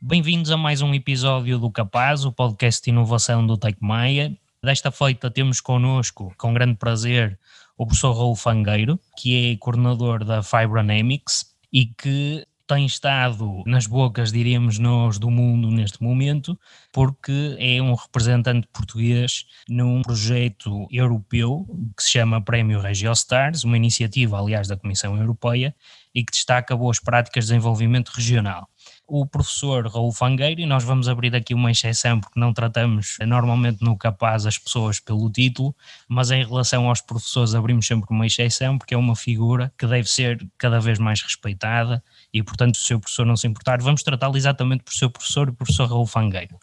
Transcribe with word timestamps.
Bem-vindos 0.00 0.52
a 0.52 0.56
mais 0.56 0.80
um 0.80 0.94
episódio 0.94 1.58
do 1.58 1.68
Capaz, 1.72 2.24
o 2.24 2.30
podcast 2.30 2.84
de 2.84 2.90
inovação 2.90 3.44
do 3.44 3.56
Tecmaia. 3.56 4.38
Desta 4.62 4.92
feita 4.92 5.28
temos 5.28 5.60
connosco, 5.60 6.32
com 6.38 6.54
grande 6.54 6.76
prazer, 6.76 7.36
o 7.76 7.84
professor 7.84 8.12
Raul 8.12 8.36
Fangueiro, 8.36 9.00
que 9.16 9.54
é 9.54 9.56
coordenador 9.56 10.24
da 10.24 10.40
Fibronamics 10.40 11.52
e 11.72 11.86
que 11.86 12.46
tem 12.66 12.84
estado 12.84 13.62
nas 13.66 13.86
bocas, 13.86 14.32
diríamos 14.32 14.78
nós, 14.78 15.18
do 15.18 15.30
mundo 15.30 15.70
neste 15.70 16.02
momento, 16.02 16.58
porque 16.92 17.56
é 17.58 17.80
um 17.80 17.94
representante 17.94 18.66
português 18.72 19.46
num 19.68 20.02
projeto 20.02 20.86
europeu 20.90 21.66
que 21.96 22.02
se 22.02 22.10
chama 22.10 22.40
Prémio 22.40 22.80
Regiostars, 22.80 23.64
uma 23.64 23.76
iniciativa, 23.76 24.38
aliás, 24.38 24.66
da 24.68 24.76
Comissão 24.76 25.16
Europeia 25.16 25.74
e 26.14 26.24
que 26.24 26.32
destaca 26.32 26.76
boas 26.76 26.98
práticas 26.98 27.44
de 27.44 27.50
desenvolvimento 27.50 28.08
regional 28.08 28.68
o 29.06 29.24
professor 29.24 29.86
Raul 29.86 30.12
Fangueiro, 30.12 30.60
e 30.60 30.66
nós 30.66 30.82
vamos 30.82 31.08
abrir 31.08 31.34
aqui 31.34 31.54
uma 31.54 31.70
exceção 31.70 32.20
porque 32.20 32.38
não 32.38 32.52
tratamos 32.52 33.16
normalmente 33.26 33.82
no 33.82 33.96
capaz 33.96 34.46
as 34.46 34.58
pessoas 34.58 34.98
pelo 34.98 35.30
título, 35.30 35.74
mas 36.08 36.30
em 36.30 36.44
relação 36.44 36.88
aos 36.88 37.00
professores 37.00 37.54
abrimos 37.54 37.86
sempre 37.86 38.06
uma 38.10 38.26
exceção 38.26 38.76
porque 38.76 38.94
é 38.94 38.98
uma 38.98 39.14
figura 39.14 39.72
que 39.78 39.86
deve 39.86 40.08
ser 40.08 40.44
cada 40.58 40.80
vez 40.80 40.98
mais 40.98 41.22
respeitada 41.22 42.02
e, 42.32 42.42
portanto, 42.42 42.76
se 42.76 42.82
o 42.82 42.86
seu 42.86 43.00
professor 43.00 43.24
não 43.24 43.36
se 43.36 43.46
importar, 43.46 43.80
vamos 43.80 44.02
tratá-lo 44.02 44.36
exatamente 44.36 44.82
por 44.82 44.92
seu 44.92 45.08
professor, 45.08 45.48
o 45.48 45.54
professor 45.54 45.88
Raul 45.88 46.06
Fangueiro. 46.06 46.58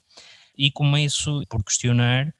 E 0.57 0.69
começo 0.69 1.43
por 1.49 1.63
questionar 1.63 2.33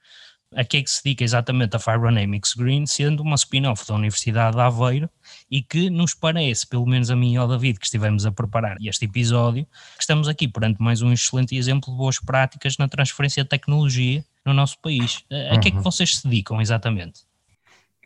a 0.54 0.64
que 0.64 0.78
é 0.78 0.82
que 0.82 0.90
se 0.90 1.02
dedica 1.02 1.24
exatamente 1.24 1.76
a 1.76 1.78
Fibronamics 1.78 2.54
Green, 2.54 2.86
sendo 2.86 3.22
uma 3.22 3.36
spin-off 3.36 3.86
da 3.86 3.94
Universidade 3.94 4.56
de 4.56 4.62
Aveiro 4.62 5.10
e 5.50 5.62
que 5.62 5.90
nos 5.90 6.14
parece, 6.14 6.66
pelo 6.66 6.86
menos 6.86 7.10
a 7.10 7.16
mim 7.16 7.34
e 7.34 7.36
ao 7.36 7.48
David, 7.48 7.78
que 7.78 7.86
estivemos 7.86 8.24
a 8.24 8.32
preparar 8.32 8.76
este 8.80 9.04
episódio, 9.04 9.64
que 9.64 10.02
estamos 10.02 10.28
aqui 10.28 10.48
perante 10.48 10.80
mais 10.80 11.02
um 11.02 11.12
excelente 11.12 11.56
exemplo 11.56 11.90
de 11.90 11.96
boas 11.96 12.18
práticas 12.18 12.78
na 12.78 12.88
transferência 12.88 13.42
de 13.42 13.48
tecnologia 13.48 14.24
no 14.44 14.54
nosso 14.54 14.78
país. 14.80 15.24
A, 15.30 15.54
a 15.54 15.58
que 15.58 15.68
é 15.68 15.70
que 15.70 15.76
uhum. 15.78 15.82
vocês 15.82 16.16
se 16.16 16.28
dedicam 16.28 16.60
exatamente? 16.60 17.22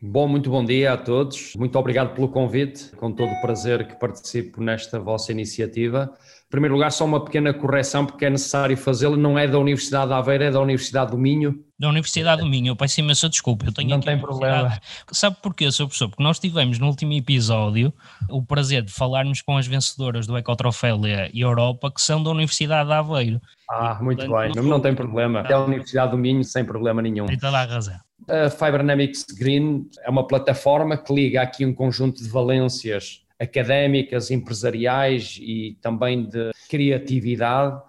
Bom, 0.01 0.29
muito 0.29 0.49
bom 0.49 0.63
dia 0.63 0.93
a 0.93 0.97
todos. 0.97 1.55
Muito 1.57 1.77
obrigado 1.77 2.13
pelo 2.13 2.29
convite. 2.29 2.89
Com 2.95 3.11
todo 3.11 3.29
o 3.29 3.41
prazer 3.41 3.85
que 3.85 3.99
participo 3.99 4.61
nesta 4.61 4.97
vossa 4.97 5.31
iniciativa. 5.33 6.09
Em 6.47 6.49
primeiro 6.49 6.75
lugar, 6.75 6.89
só 6.91 7.03
uma 7.03 7.23
pequena 7.23 7.53
correção, 7.53 8.05
porque 8.05 8.25
é 8.25 8.29
necessário 8.29 8.77
fazê-la. 8.77 9.17
Não 9.17 9.37
é 9.37 9.45
da 9.45 9.59
Universidade 9.59 10.07
de 10.07 10.13
Aveiro, 10.13 10.45
é 10.45 10.51
da 10.51 10.61
Universidade 10.61 11.11
do 11.11 11.17
Minho. 11.17 11.63
Da 11.77 11.89
Universidade 11.89 12.41
do 12.41 12.47
Minho. 12.47 12.71
Eu 12.71 12.75
peço 12.77 13.01
imensa 13.01 13.27
desculpa. 13.27 13.65
Eu 13.65 13.73
tenho 13.73 13.89
Não 13.89 13.99
tem 13.99 14.17
problema. 14.17 14.79
Sabe 15.11 15.35
porquê, 15.41 15.69
Sr. 15.69 15.83
Professor? 15.83 16.07
Porque 16.07 16.23
nós 16.23 16.39
tivemos 16.39 16.79
no 16.79 16.87
último 16.87 17.11
episódio 17.11 17.93
o 18.29 18.41
prazer 18.41 18.83
de 18.83 18.93
falarmos 18.93 19.41
com 19.41 19.57
as 19.57 19.67
vencedoras 19.67 20.25
do 20.25 20.37
Ecotrofélia 20.37 21.29
Europa, 21.33 21.91
que 21.91 22.01
são 22.01 22.23
da 22.23 22.29
Universidade 22.29 22.87
de 22.87 22.95
Aveiro. 22.95 23.41
Ah, 23.69 23.97
e, 23.99 24.03
muito 24.03 24.25
portanto, 24.25 24.53
bem. 24.53 24.63
Não, 24.63 24.69
não 24.69 24.79
tem 24.79 24.95
problema. 24.95 25.41
É 25.41 25.53
a 25.53 25.59
Universidade 25.59 26.11
do 26.11 26.17
Minho, 26.17 26.43
sem 26.45 26.63
problema 26.63 27.01
nenhum. 27.01 27.25
Tem 27.25 27.37
toda 27.37 27.59
a 27.59 27.65
razão. 27.65 27.99
A 28.29 28.49
Fibernamics 28.49 29.25
Green 29.37 29.89
é 30.03 30.09
uma 30.09 30.27
plataforma 30.27 30.95
que 30.95 31.11
liga 31.11 31.41
aqui 31.41 31.65
um 31.65 31.73
conjunto 31.73 32.21
de 32.21 32.29
valências 32.29 33.25
académicas, 33.39 34.29
empresariais 34.29 35.39
e 35.41 35.77
também 35.81 36.29
de 36.29 36.51
criatividade 36.69 37.81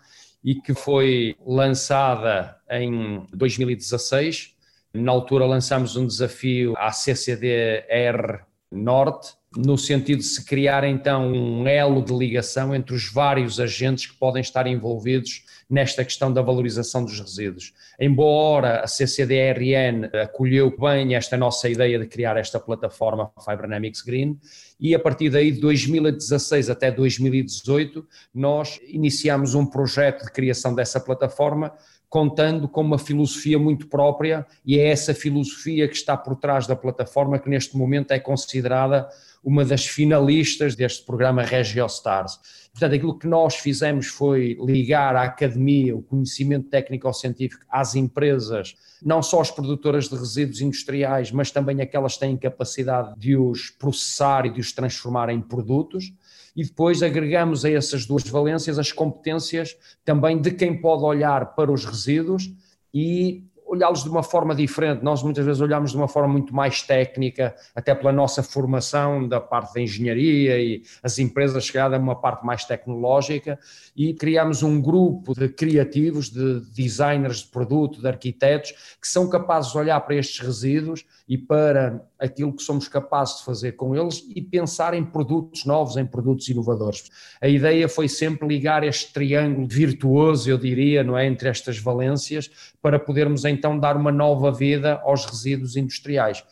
e 0.42 0.55
que 0.55 0.72
foi 0.72 1.36
lançada 1.44 2.56
em 2.70 3.27
2016. 3.34 4.56
Na 4.94 5.12
altura 5.12 5.44
lançamos 5.44 5.94
um 5.94 6.06
desafio 6.06 6.74
à 6.78 6.91
CCDR 6.91 8.41
Norte, 8.72 9.34
no 9.56 9.76
sentido 9.76 10.18
de 10.18 10.24
se 10.24 10.44
criar 10.44 10.84
então 10.84 11.32
um 11.32 11.66
elo 11.66 12.05
de 12.05 12.12
ligação 12.14 12.72
entre 12.72 12.94
os 12.94 13.12
vários 13.12 13.58
agentes 13.58 14.06
que 14.06 14.16
podem 14.16 14.40
estar 14.40 14.64
envolvidos 14.66 15.44
nesta 15.68 16.05
questão 16.05 16.33
da 16.33 16.40
valorização 16.40 17.05
dos 17.05 17.18
resíduos. 17.18 17.72
Embora 17.98 18.80
a 18.80 18.86
CCDRN 18.86 20.08
acolheu 20.22 20.77
bem 20.77 21.16
esta 21.16 21.36
nossa 21.36 21.68
ideia 21.68 21.98
de 21.98 22.06
criar 22.06 22.36
esta 22.36 22.60
plataforma 22.60 23.30
Fibronamics 23.44 24.02
Green, 24.02 24.39
e 24.78 24.94
a 24.94 24.98
partir 24.98 25.30
daí 25.30 25.50
de 25.50 25.60
2016 25.60 26.70
até 26.70 26.90
2018 26.90 28.06
nós 28.33 28.80
iniciamos 28.86 29.55
um 29.55 29.66
projeto 29.66 30.24
de 30.24 30.33
criação 30.33 30.74
dessa 30.74 31.00
plataforma 31.00 31.72
contando 32.10 32.68
com 32.68 32.80
uma 32.80 32.98
filosofia 32.98 33.56
muito 33.56 33.86
própria 33.86 34.44
e 34.66 34.76
é 34.76 34.88
essa 34.88 35.14
filosofia 35.14 35.86
que 35.86 35.94
está 35.94 36.16
por 36.16 36.34
trás 36.34 36.66
da 36.66 36.74
plataforma 36.74 37.38
que 37.38 37.48
neste 37.48 37.76
momento 37.76 38.10
é 38.10 38.18
considerada 38.18 39.08
uma 39.44 39.64
das 39.64 39.86
finalistas 39.86 40.74
deste 40.74 41.06
programa 41.06 41.42
RegioStars. 41.42 42.38
Portanto, 42.72 42.94
aquilo 42.94 43.18
que 43.18 43.28
nós 43.28 43.54
fizemos 43.54 44.08
foi 44.08 44.58
ligar 44.60 45.14
à 45.14 45.22
academia 45.22 45.96
o 45.96 46.02
conhecimento 46.02 46.68
técnico-científico 46.68 47.64
às 47.70 47.94
empresas, 47.94 48.74
não 49.02 49.22
só 49.22 49.40
as 49.40 49.50
produtoras 49.50 50.08
de 50.08 50.16
resíduos 50.16 50.60
industriais, 50.60 51.30
mas 51.30 51.52
também 51.52 51.80
aquelas 51.80 52.14
que 52.14 52.20
têm 52.20 52.36
capacidade 52.36 53.18
de 53.18 53.36
os 53.36 53.70
processar 53.70 54.46
e 54.46 54.50
de 54.50 54.60
os 54.60 54.72
transformar 54.72 55.30
em 55.30 55.40
produtos 55.40 56.12
e 56.60 56.64
depois 56.64 57.02
agregamos 57.02 57.64
a 57.64 57.70
essas 57.70 58.04
duas 58.04 58.22
valências 58.24 58.78
as 58.78 58.92
competências 58.92 59.74
também 60.04 60.38
de 60.38 60.50
quem 60.50 60.78
pode 60.78 61.02
olhar 61.04 61.54
para 61.54 61.72
os 61.72 61.86
resíduos 61.86 62.52
e 62.92 63.42
olhá-los 63.70 64.03
de 64.03 64.08
uma 64.11 64.23
forma 64.23 64.53
diferente. 64.53 65.05
Nós 65.05 65.23
muitas 65.23 65.45
vezes 65.45 65.61
olhamos 65.61 65.92
de 65.92 65.97
uma 65.97 66.08
forma 66.08 66.29
muito 66.29 66.53
mais 66.53 66.83
técnica, 66.83 67.55
até 67.73 67.95
pela 67.95 68.11
nossa 68.11 68.42
formação 68.42 69.29
da 69.29 69.41
parte 69.41 69.75
da 69.75 69.81
engenharia 69.81 70.58
e 70.58 70.83
as 71.03 71.20
empresas 71.20 71.64
chegadas 71.64 71.98
a 71.98 72.03
uma 72.03 72.17
parte 72.17 72.45
mais 72.45 72.64
tecnológica 72.64 73.58
e 73.97 74.13
criamos 74.13 74.64
um 74.64 74.81
grupo 74.83 75.35
de 75.35 75.48
criativos, 75.48 76.31
de 76.31 76.61
designers 76.73 77.39
de 77.39 77.48
produto, 77.48 78.01
de 78.01 78.08
arquitetos, 78.08 78.73
que 79.01 79.07
são 79.07 79.29
capazes 79.29 79.70
de 79.70 79.79
olhar 79.79 80.01
para 80.01 80.17
estes 80.17 80.45
resíduos 80.45 81.05
e 81.29 81.39
para 81.39 82.05
aquilo 82.19 82.52
que 82.52 82.63
somos 82.63 82.89
capazes 82.89 83.39
de 83.39 83.45
fazer 83.45 83.73
com 83.73 83.95
eles 83.95 84.27
e 84.35 84.42
pensar 84.42 84.95
em 84.95 85.05
produtos 85.05 85.64
novos, 85.64 85.97
em 85.97 86.05
produtos 86.05 86.48
inovadores. 86.48 87.08
A 87.41 87.47
ideia 87.47 87.89
foi 87.89 88.08
sempre 88.08 88.48
ligar 88.48 88.83
este 88.83 89.13
triângulo 89.13 89.67
virtuoso, 89.67 90.51
eu 90.51 90.58
diria, 90.58 91.05
não 91.05 91.17
é, 91.17 91.25
entre 91.25 91.48
estas 91.48 91.79
valências, 91.79 92.51
para 92.83 92.98
podermos 92.98 93.45
então 93.60 93.78
dar 93.78 93.96
uma 93.96 94.10
nova 94.10 94.50
vida 94.50 95.00
aos 95.04 95.26
resíduos 95.26 95.76
industriais. 95.76 96.42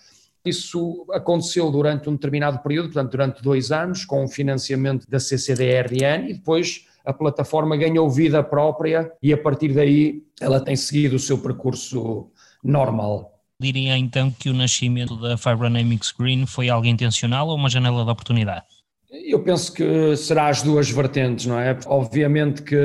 Isso 0.44 1.06
aconteceu 1.10 1.70
durante 1.70 2.08
um 2.08 2.12
determinado 2.12 2.58
período, 2.60 2.90
portanto, 2.90 3.10
durante 3.10 3.42
dois 3.42 3.72
anos, 3.72 4.04
com 4.04 4.24
o 4.24 4.28
financiamento 4.28 5.08
da 5.08 5.18
CCDRN 5.18 6.30
e 6.30 6.34
depois 6.34 6.86
a 7.04 7.12
plataforma 7.12 7.76
ganhou 7.76 8.08
vida 8.10 8.42
própria 8.42 9.10
e 9.22 9.32
a 9.32 9.38
partir 9.38 9.72
daí 9.72 10.22
ela 10.40 10.60
tem 10.60 10.76
seguido 10.76 11.16
o 11.16 11.18
seu 11.18 11.38
percurso 11.38 12.30
normal. 12.62 13.32
Diria 13.60 13.96
então 13.96 14.30
que 14.30 14.50
o 14.50 14.54
nascimento 14.54 15.16
da 15.16 15.36
Fibronamics 15.36 16.12
Green 16.12 16.46
foi 16.46 16.68
algo 16.68 16.86
intencional 16.86 17.48
ou 17.48 17.56
uma 17.56 17.70
janela 17.70 18.04
de 18.04 18.10
oportunidade? 18.10 18.66
Eu 19.10 19.42
penso 19.42 19.72
que 19.72 20.14
será 20.16 20.48
as 20.48 20.60
duas 20.60 20.90
vertentes, 20.90 21.46
não 21.46 21.58
é? 21.58 21.78
Obviamente 21.86 22.62
que 22.62 22.76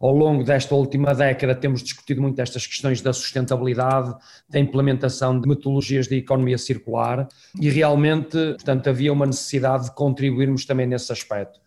ao 0.00 0.14
longo 0.14 0.42
desta 0.42 0.74
última 0.74 1.14
década 1.14 1.54
temos 1.54 1.82
discutido 1.82 2.22
muito 2.22 2.40
estas 2.40 2.66
questões 2.66 3.02
da 3.02 3.12
sustentabilidade, 3.12 4.14
da 4.48 4.58
implementação 4.58 5.38
de 5.38 5.46
metodologias 5.46 6.08
de 6.08 6.16
economia 6.16 6.56
circular 6.56 7.28
e 7.60 7.68
realmente, 7.68 8.30
portanto, 8.30 8.88
havia 8.88 9.12
uma 9.12 9.26
necessidade 9.26 9.84
de 9.84 9.94
contribuirmos 9.94 10.64
também 10.64 10.86
nesse 10.86 11.12
aspecto. 11.12 11.60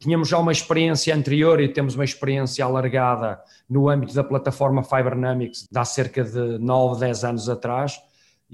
Tínhamos 0.00 0.28
já 0.28 0.38
uma 0.38 0.50
experiência 0.50 1.14
anterior 1.14 1.60
e 1.60 1.68
temos 1.68 1.94
uma 1.94 2.04
experiência 2.04 2.64
alargada 2.64 3.40
no 3.70 3.88
âmbito 3.88 4.14
da 4.14 4.24
plataforma 4.24 4.82
Fibernamics 4.82 5.68
de 5.70 5.78
há 5.78 5.84
cerca 5.84 6.24
de 6.24 6.58
9, 6.58 6.98
10 6.98 7.24
anos 7.24 7.48
atrás 7.48 8.00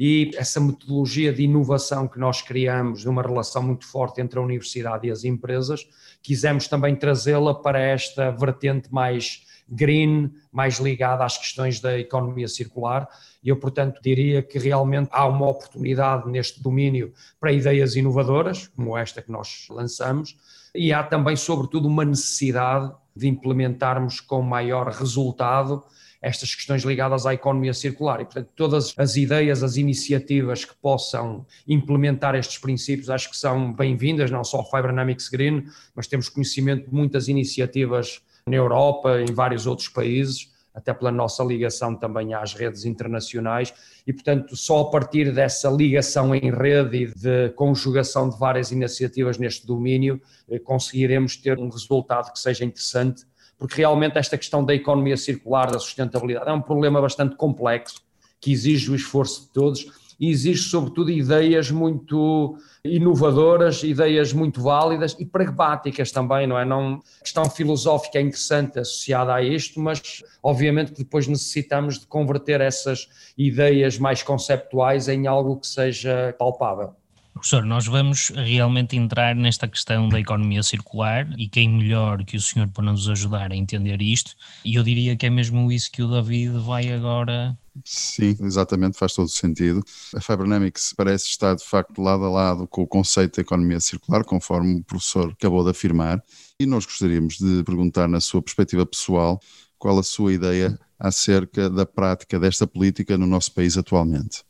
e 0.03 0.31
essa 0.35 0.59
metodologia 0.59 1.31
de 1.31 1.43
inovação 1.43 2.09
que 2.09 2.19
nós 2.19 2.41
criamos, 2.41 3.05
numa 3.05 3.21
relação 3.21 3.63
muito 3.63 3.87
forte 3.87 4.19
entre 4.23 4.39
a 4.39 4.43
universidade 4.43 5.07
e 5.07 5.11
as 5.11 5.25
empresas, 5.25 5.87
quisemos 6.23 6.67
também 6.67 6.97
trazê-la 6.97 7.53
para 7.53 7.79
esta 7.79 8.31
vertente 8.31 8.91
mais 8.91 9.45
green, 9.69 10.33
mais 10.51 10.79
ligada 10.79 11.23
às 11.23 11.37
questões 11.37 11.81
da 11.81 11.99
economia 11.99 12.49
circular. 12.49 13.07
E 13.45 13.51
eu, 13.51 13.57
portanto, 13.57 14.01
diria 14.03 14.43
que 14.43 14.59
realmente 14.59 15.11
há 15.13 15.27
uma 15.27 15.47
oportunidade 15.47 16.31
neste 16.31 16.63
domínio 16.63 17.13
para 17.39 17.53
ideias 17.53 17.95
inovadoras, 17.95 18.69
como 18.69 18.97
esta 18.97 19.21
que 19.21 19.31
nós 19.31 19.67
lançamos, 19.69 20.35
e 20.75 20.95
há 20.95 21.03
também, 21.03 21.37
sobretudo, 21.37 21.87
uma 21.87 22.07
necessidade 22.07 22.91
de 23.15 23.29
implementarmos 23.29 24.19
com 24.19 24.41
maior 24.41 24.89
resultado 24.89 25.85
estas 26.21 26.55
questões 26.55 26.83
ligadas 26.83 27.25
à 27.25 27.33
economia 27.33 27.73
circular. 27.73 28.21
E, 28.21 28.25
portanto, 28.25 28.49
todas 28.55 28.95
as 28.97 29.17
ideias, 29.17 29.63
as 29.63 29.77
iniciativas 29.77 30.65
que 30.65 30.75
possam 30.77 31.47
implementar 31.67 32.35
estes 32.35 32.59
princípios, 32.59 33.09
acho 33.09 33.31
que 33.31 33.37
são 33.37 33.73
bem-vindas, 33.73 34.31
não 34.31 34.45
só 34.45 34.61
o 34.61 34.65
Fibronamics 34.65 35.29
Green, 35.29 35.65
mas 35.95 36.07
temos 36.07 36.29
conhecimento 36.29 36.89
de 36.89 36.95
muitas 36.95 37.29
iniciativas 37.29 38.21
na 38.47 38.57
Europa, 38.57 39.21
em 39.21 39.33
vários 39.33 39.67
outros 39.67 39.89
países, 39.89 40.51
até 40.75 40.95
pela 40.95 41.11
nossa 41.11 41.43
ligação 41.43 41.97
também 41.97 42.33
às 42.33 42.55
redes 42.55 42.85
internacionais, 42.85 43.75
e 44.07 44.13
portanto, 44.13 44.57
só 44.57 44.83
a 44.83 44.91
partir 44.91 45.33
dessa 45.33 45.69
ligação 45.69 46.35
em 46.35 46.51
rede 46.51 46.97
e 46.97 47.07
de 47.07 47.51
conjugação 47.51 48.29
de 48.29 48.39
várias 48.39 48.71
iniciativas 48.71 49.37
neste 49.37 49.67
domínio, 49.67 50.21
eh, 50.49 50.59
conseguiremos 50.59 51.37
ter 51.37 51.59
um 51.59 51.69
resultado 51.69 52.33
que 52.33 52.39
seja 52.39 52.65
interessante, 52.65 53.25
porque 53.61 53.77
realmente 53.77 54.17
esta 54.17 54.39
questão 54.39 54.65
da 54.65 54.75
economia 54.75 55.19
circular, 55.19 55.71
da 55.71 55.79
sustentabilidade, 55.79 56.49
é 56.49 56.53
um 56.53 56.63
problema 56.63 56.99
bastante 56.99 57.37
complexo, 57.37 58.01
que 58.41 58.51
exige 58.51 58.91
o 58.91 58.95
esforço 58.95 59.43
de 59.43 59.49
todos 59.53 59.87
e 60.19 60.31
exige, 60.31 60.63
sobretudo, 60.63 61.11
ideias 61.11 61.71
muito 61.71 62.57
inovadoras, 62.83 63.83
ideias 63.83 64.33
muito 64.33 64.63
válidas 64.63 65.15
e 65.19 65.27
pragmáticas 65.27 66.11
também, 66.11 66.47
não 66.47 66.59
é? 66.59 66.65
Não, 66.65 67.03
questão 67.23 67.49
filosófica 67.51 68.19
é 68.19 68.23
interessante 68.23 68.79
associada 68.79 69.35
a 69.35 69.43
isto, 69.43 69.79
mas 69.79 70.23
obviamente 70.43 70.93
que 70.93 70.99
depois 70.99 71.27
necessitamos 71.27 71.99
de 71.99 72.07
converter 72.07 72.63
essas 72.63 73.09
ideias 73.37 73.99
mais 73.99 74.23
conceptuais 74.23 75.07
em 75.07 75.27
algo 75.27 75.59
que 75.59 75.67
seja 75.67 76.35
palpável. 76.39 76.95
Professor, 77.41 77.65
nós 77.65 77.87
vamos 77.87 78.29
realmente 78.37 78.99
entrar 78.99 79.35
nesta 79.35 79.67
questão 79.67 80.11
da 80.11 80.21
economia 80.21 80.63
circular 80.63 81.27
e 81.39 81.49
quem 81.49 81.71
melhor 81.71 82.23
que 82.23 82.37
o 82.37 82.41
senhor 82.41 82.69
para 82.69 82.85
nos 82.85 83.09
ajudar 83.09 83.51
a 83.51 83.57
entender 83.57 84.03
isto, 84.03 84.37
e 84.63 84.75
eu 84.75 84.83
diria 84.83 85.17
que 85.17 85.25
é 85.25 85.31
mesmo 85.31 85.73
isso 85.73 85.91
que 85.91 86.03
o 86.03 86.09
David 86.09 86.59
vai 86.59 86.93
agora 86.93 87.59
Sim, 87.83 88.37
exatamente, 88.41 88.99
faz 88.99 89.15
todo 89.15 89.25
o 89.25 89.31
sentido. 89.31 89.83
A 90.15 90.21
Fibronamics 90.21 90.93
parece 90.95 91.29
estar 91.29 91.55
de 91.55 91.65
facto 91.65 92.03
lado 92.03 92.25
a 92.25 92.31
lado 92.31 92.69
com 92.69 92.83
o 92.83 92.87
conceito 92.87 93.37
de 93.37 93.41
economia 93.41 93.81
circular, 93.81 94.23
conforme 94.23 94.75
o 94.75 94.85
professor 94.85 95.31
acabou 95.33 95.65
de 95.65 95.71
afirmar, 95.71 96.23
e 96.59 96.67
nós 96.67 96.85
gostaríamos 96.85 97.39
de 97.39 97.65
perguntar, 97.65 98.07
na 98.07 98.21
sua 98.21 98.43
perspectiva 98.43 98.85
pessoal, 98.85 99.41
qual 99.79 99.99
a 99.99 100.03
sua 100.03 100.35
ideia 100.35 100.79
acerca 100.99 101.71
da 101.71 101.87
prática 101.87 102.39
desta 102.39 102.67
política 102.67 103.17
no 103.17 103.27
nosso 103.27 103.55
país 103.55 103.79
atualmente. 103.79 104.45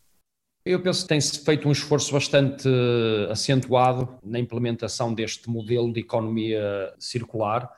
Eu 0.64 0.82
penso 0.82 1.02
que 1.02 1.08
tem-se 1.08 1.42
feito 1.42 1.66
um 1.66 1.72
esforço 1.72 2.12
bastante 2.12 2.68
acentuado 3.30 4.18
na 4.22 4.38
implementação 4.38 5.14
deste 5.14 5.48
modelo 5.48 5.90
de 5.90 6.00
economia 6.00 6.92
circular, 6.98 7.70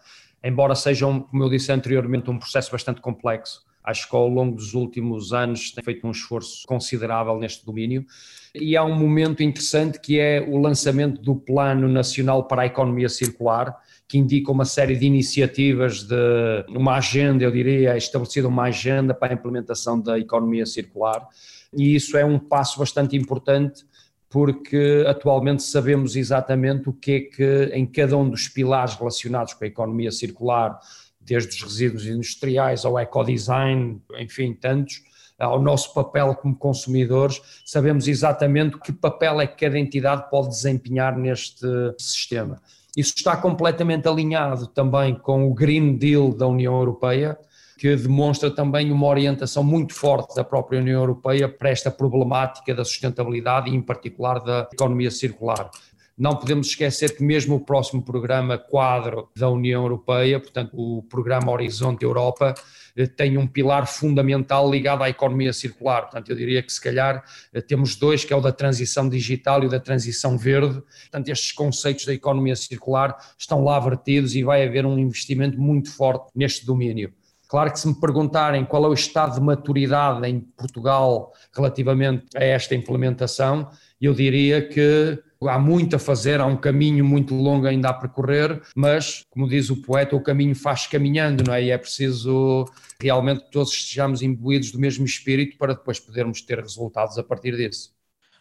embora 0.43 0.75
seja, 0.75 1.07
um, 1.07 1.21
como 1.21 1.45
eu 1.45 1.49
disse 1.49 1.71
anteriormente, 1.71 2.29
um 2.29 2.39
processo 2.39 2.73
bastante 2.73 3.01
complexo. 3.01 3.65
Acho 3.85 4.09
que 4.09 4.17
ao 4.17 4.29
longo 4.29 4.57
dos 4.57 4.75
últimos 4.75 5.33
anos 5.33 5.71
tem 5.71 5.83
feito 5.83 6.07
um 6.07 6.11
esforço 6.11 6.67
considerável 6.67 7.39
neste 7.39 7.65
domínio. 7.65 8.05
E 8.53 8.77
há 8.77 8.85
um 8.85 8.97
momento 8.97 9.45
interessante 9.45 10.01
que 10.01 10.19
é 10.19 10.41
o 10.41 10.57
lançamento 10.59 11.21
do 11.21 11.37
Plano 11.37 11.89
Nacional 11.89 12.49
para 12.49 12.63
a 12.63 12.67
Economia 12.67 13.09
Circular, 13.09 13.77
que 14.09 14.19
indica 14.19 14.51
uma 14.51 14.65
série 14.65 14.97
de 14.97 15.07
iniciativas 15.07 16.03
de 16.03 16.65
uma 16.69 16.97
agenda, 16.97 17.45
eu 17.45 17.51
diria, 17.51 17.97
estabelecida 17.97 18.47
uma 18.49 18.65
agenda 18.65 19.15
para 19.15 19.33
a 19.33 19.35
implementação 19.35 20.01
da 20.01 20.19
economia 20.19 20.67
circular, 20.67 21.29
e 21.73 21.95
isso 21.95 22.17
é 22.17 22.25
um 22.25 22.39
passo 22.39 22.79
bastante 22.79 23.17
importante 23.17 23.85
porque 24.29 25.05
atualmente 25.07 25.63
sabemos 25.63 26.17
exatamente 26.17 26.89
o 26.89 26.93
que 26.93 27.13
é 27.13 27.21
que 27.21 27.71
em 27.75 27.85
cada 27.85 28.17
um 28.17 28.29
dos 28.29 28.49
pilares 28.49 28.95
relacionados 28.95 29.53
com 29.53 29.65
a 29.65 29.67
economia 29.67 30.11
circular 30.11 30.79
desde 31.21 31.51
os 31.51 31.63
resíduos 31.63 32.07
industriais 32.07 32.85
ao 32.85 32.99
ecodesign, 32.99 34.01
enfim, 34.19 34.55
tantos, 34.55 35.03
ao 35.39 35.61
nosso 35.61 35.93
papel 35.93 36.35
como 36.35 36.57
consumidores, 36.57 37.43
sabemos 37.65 38.09
exatamente 38.09 38.79
que 38.79 38.93
papel 38.93 39.41
é 39.41 39.47
que 39.47 39.67
cada 39.67 39.79
entidade 39.79 40.31
pode 40.31 40.49
desempenhar 40.49 41.17
neste 41.17 41.67
sistema. 41.99 42.61
Isso 42.97 43.15
está 43.17 43.37
completamente 43.37 44.07
alinhado 44.07 44.67
também 44.67 45.15
com 45.15 45.49
o 45.49 45.55
Green 45.55 45.97
Deal 45.97 46.33
da 46.33 46.47
União 46.47 46.75
Europeia, 46.75 47.39
que 47.83 47.97
demonstra 47.97 48.49
também 48.49 48.93
uma 48.93 49.09
orientação 49.09 49.65
muito 49.65 49.93
forte 49.93 50.37
da 50.37 50.45
própria 50.45 50.79
União 50.79 51.01
Europeia 51.01 51.49
para 51.49 51.69
esta 51.69 51.91
problemática 51.91 52.73
da 52.73 52.85
sustentabilidade 52.85 53.69
e, 53.69 53.75
em 53.75 53.83
particular, 53.83 54.39
da 54.39 54.69
economia 54.73 55.11
circular. 55.11 55.69
Não 56.17 56.37
podemos 56.37 56.69
esquecer 56.69 57.17
que 57.17 57.25
mesmo 57.25 57.57
o 57.57 57.61
próximo 57.61 58.01
programa 58.01 58.57
quadro 58.57 59.29
da 59.37 59.51
União 59.51 59.83
Europeia, 59.83 60.39
portanto 60.39 60.75
o 60.77 61.03
programa 61.03 61.51
Horizonte 61.51 62.05
Europa, 62.05 62.55
eh, 62.97 63.09
tem 63.09 63.37
um 63.37 63.49
pilar 63.49 63.89
fundamental 63.89 64.71
ligado 64.71 65.03
à 65.03 65.11
economia 65.11 65.53
circular. 65.53 66.03
Portanto, 66.03 66.31
eu 66.31 66.37
diria 66.37 66.63
que 66.63 66.73
se 66.73 66.81
calhar 66.81 67.25
eh, 67.53 67.61
temos 67.61 67.97
dois, 67.97 68.25
que 68.25 68.33
é 68.33 68.37
o 68.37 68.41
da 68.41 68.53
transição 68.53 69.09
digital 69.09 69.65
e 69.65 69.67
o 69.67 69.69
da 69.69 69.81
transição 69.81 70.39
verde. 70.39 70.81
Portanto, 71.01 71.29
estes 71.31 71.51
conceitos 71.51 72.07
da 72.07 72.15
economia 72.15 72.55
circular 72.55 73.17
estão 73.37 73.65
lá 73.65 73.81
vertidos 73.81 74.37
e 74.37 74.45
vai 74.45 74.65
haver 74.65 74.87
um 74.87 74.97
investimento 74.97 75.61
muito 75.61 75.91
forte 75.91 76.31
neste 76.33 76.65
domínio. 76.65 77.13
Claro 77.53 77.71
que 77.71 77.79
se 77.79 77.87
me 77.87 77.95
perguntarem 77.95 78.65
qual 78.65 78.87
é 78.87 78.89
o 78.89 78.95
estado 78.95 79.35
de 79.35 79.41
maturidade 79.43 80.27
em 80.27 80.41
Portugal 80.41 81.35
relativamente 81.55 82.25
a 82.35 82.43
esta 82.43 82.75
implementação, 82.75 83.69
eu 84.01 84.15
diria 84.15 84.67
que 84.67 85.23
há 85.43 85.59
muito 85.59 85.97
a 85.97 85.99
fazer, 85.99 86.41
há 86.41 86.47
um 86.47 86.57
caminho 86.57 87.05
muito 87.05 87.35
longo 87.35 87.67
ainda 87.67 87.91
a 87.91 87.93
percorrer, 87.93 88.63
mas, 88.75 89.23
como 89.29 89.47
diz 89.47 89.69
o 89.69 89.83
poeta, 89.83 90.17
o 90.17 90.23
caminho 90.23 90.57
faz 90.57 90.87
caminhando, 90.87 91.45
não 91.47 91.53
é? 91.53 91.65
E 91.65 91.71
é 91.71 91.77
preciso 91.77 92.65
realmente 92.99 93.45
que 93.45 93.51
todos 93.51 93.71
estejamos 93.71 94.23
imbuídos 94.23 94.73
do 94.73 94.79
mesmo 94.79 95.05
espírito 95.05 95.59
para 95.59 95.75
depois 95.75 96.01
podermos 96.01 96.41
ter 96.41 96.59
resultados 96.59 97.19
a 97.19 97.23
partir 97.23 97.55
disso. 97.55 97.93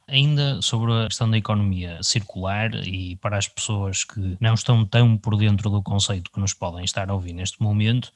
Ainda 0.08 0.62
sobre 0.62 0.94
a 0.94 1.08
questão 1.08 1.30
da 1.30 1.38
economia 1.38 2.02
circular 2.02 2.74
e 2.88 3.18
para 3.18 3.38
as 3.38 3.50
pessoas 3.50 4.06
que 4.06 4.38
não 4.40 4.54
estão 4.54 4.86
tão 4.86 5.18
por 5.18 5.36
dentro 5.36 5.70
do 5.70 5.84
conceito 5.84 6.32
que 6.32 6.40
nos 6.40 6.54
podem 6.54 6.86
estar 6.86 7.10
a 7.10 7.14
ouvir 7.14 7.34
neste 7.34 7.62
momento, 7.62 8.14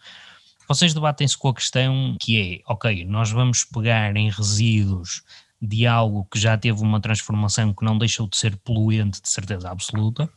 vocês 0.67 0.93
debatem-se 0.93 1.37
com 1.37 1.49
a 1.49 1.53
questão 1.53 2.15
que 2.19 2.63
é, 2.65 2.71
ok, 2.71 3.05
nós 3.05 3.31
vamos 3.31 3.63
pegar 3.63 4.15
em 4.15 4.29
resíduos 4.29 5.23
de 5.61 5.85
algo 5.87 6.25
que 6.25 6.39
já 6.39 6.57
teve 6.57 6.81
uma 6.81 6.99
transformação 6.99 7.73
que 7.73 7.85
não 7.85 7.97
deixou 7.97 8.27
de 8.27 8.37
ser 8.37 8.55
poluente 8.57 9.21
de 9.21 9.29
certeza 9.29 9.69
absoluta 9.69 10.29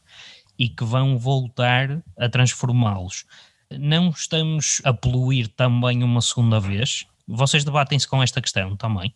e 0.58 0.68
que 0.68 0.84
vão 0.84 1.18
voltar 1.18 2.02
a 2.18 2.28
transformá-los. 2.28 3.24
Não 3.70 4.10
estamos 4.10 4.80
a 4.84 4.92
poluir 4.92 5.48
também 5.48 6.02
uma 6.02 6.20
segunda 6.20 6.58
vez? 6.58 7.06
Vocês 7.26 7.64
debatem-se 7.64 8.08
com 8.08 8.22
esta 8.22 8.40
questão 8.40 8.76
também? 8.76 9.14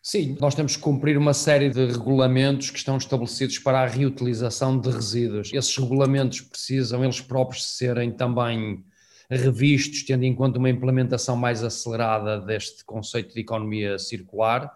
Sim, 0.00 0.36
nós 0.40 0.54
temos 0.54 0.76
que 0.76 0.82
cumprir 0.82 1.18
uma 1.18 1.34
série 1.34 1.68
de 1.68 1.84
regulamentos 1.86 2.70
que 2.70 2.78
estão 2.78 2.96
estabelecidos 2.96 3.58
para 3.58 3.82
a 3.82 3.86
reutilização 3.86 4.78
de 4.78 4.90
resíduos. 4.90 5.52
Esses 5.52 5.76
regulamentos 5.76 6.40
precisam 6.40 7.04
eles 7.04 7.20
próprios 7.20 7.64
serem 7.76 8.12
também 8.12 8.84
revistos, 9.30 10.02
tendo 10.02 10.24
em 10.24 10.34
conta 10.34 10.58
uma 10.58 10.70
implementação 10.70 11.36
mais 11.36 11.62
acelerada 11.62 12.40
deste 12.40 12.84
conceito 12.84 13.34
de 13.34 13.40
economia 13.40 13.98
circular 13.98 14.74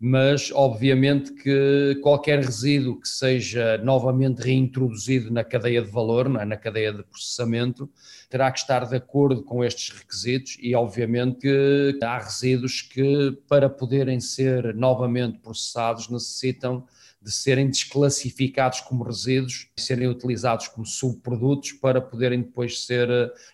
mas 0.00 0.52
obviamente 0.52 1.32
que 1.32 1.98
qualquer 2.02 2.38
resíduo 2.38 3.00
que 3.00 3.08
seja 3.08 3.78
novamente 3.78 4.40
reintroduzido 4.40 5.30
na 5.32 5.42
cadeia 5.42 5.82
de 5.82 5.90
valor, 5.90 6.26
é? 6.40 6.44
na 6.44 6.56
cadeia 6.56 6.92
de 6.92 7.02
processamento, 7.02 7.90
terá 8.30 8.50
que 8.52 8.60
estar 8.60 8.86
de 8.86 8.94
acordo 8.94 9.42
com 9.42 9.64
estes 9.64 9.90
requisitos 9.90 10.56
e 10.60 10.74
obviamente 10.74 11.40
que 11.40 11.98
há 12.00 12.18
resíduos 12.18 12.80
que 12.80 13.36
para 13.48 13.68
poderem 13.68 14.20
ser 14.20 14.72
novamente 14.74 15.40
processados 15.40 16.08
necessitam 16.08 16.86
de 17.20 17.32
serem 17.32 17.68
desclassificados 17.68 18.80
como 18.80 19.04
resíduos 19.04 19.70
e 19.76 19.80
serem 19.80 20.08
utilizados 20.08 20.68
como 20.68 20.86
subprodutos 20.86 21.72
para 21.72 22.00
poderem 22.00 22.42
depois 22.42 22.84
ser 22.84 23.08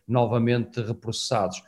novamente 0.06 0.80
reprocessados 0.80 1.62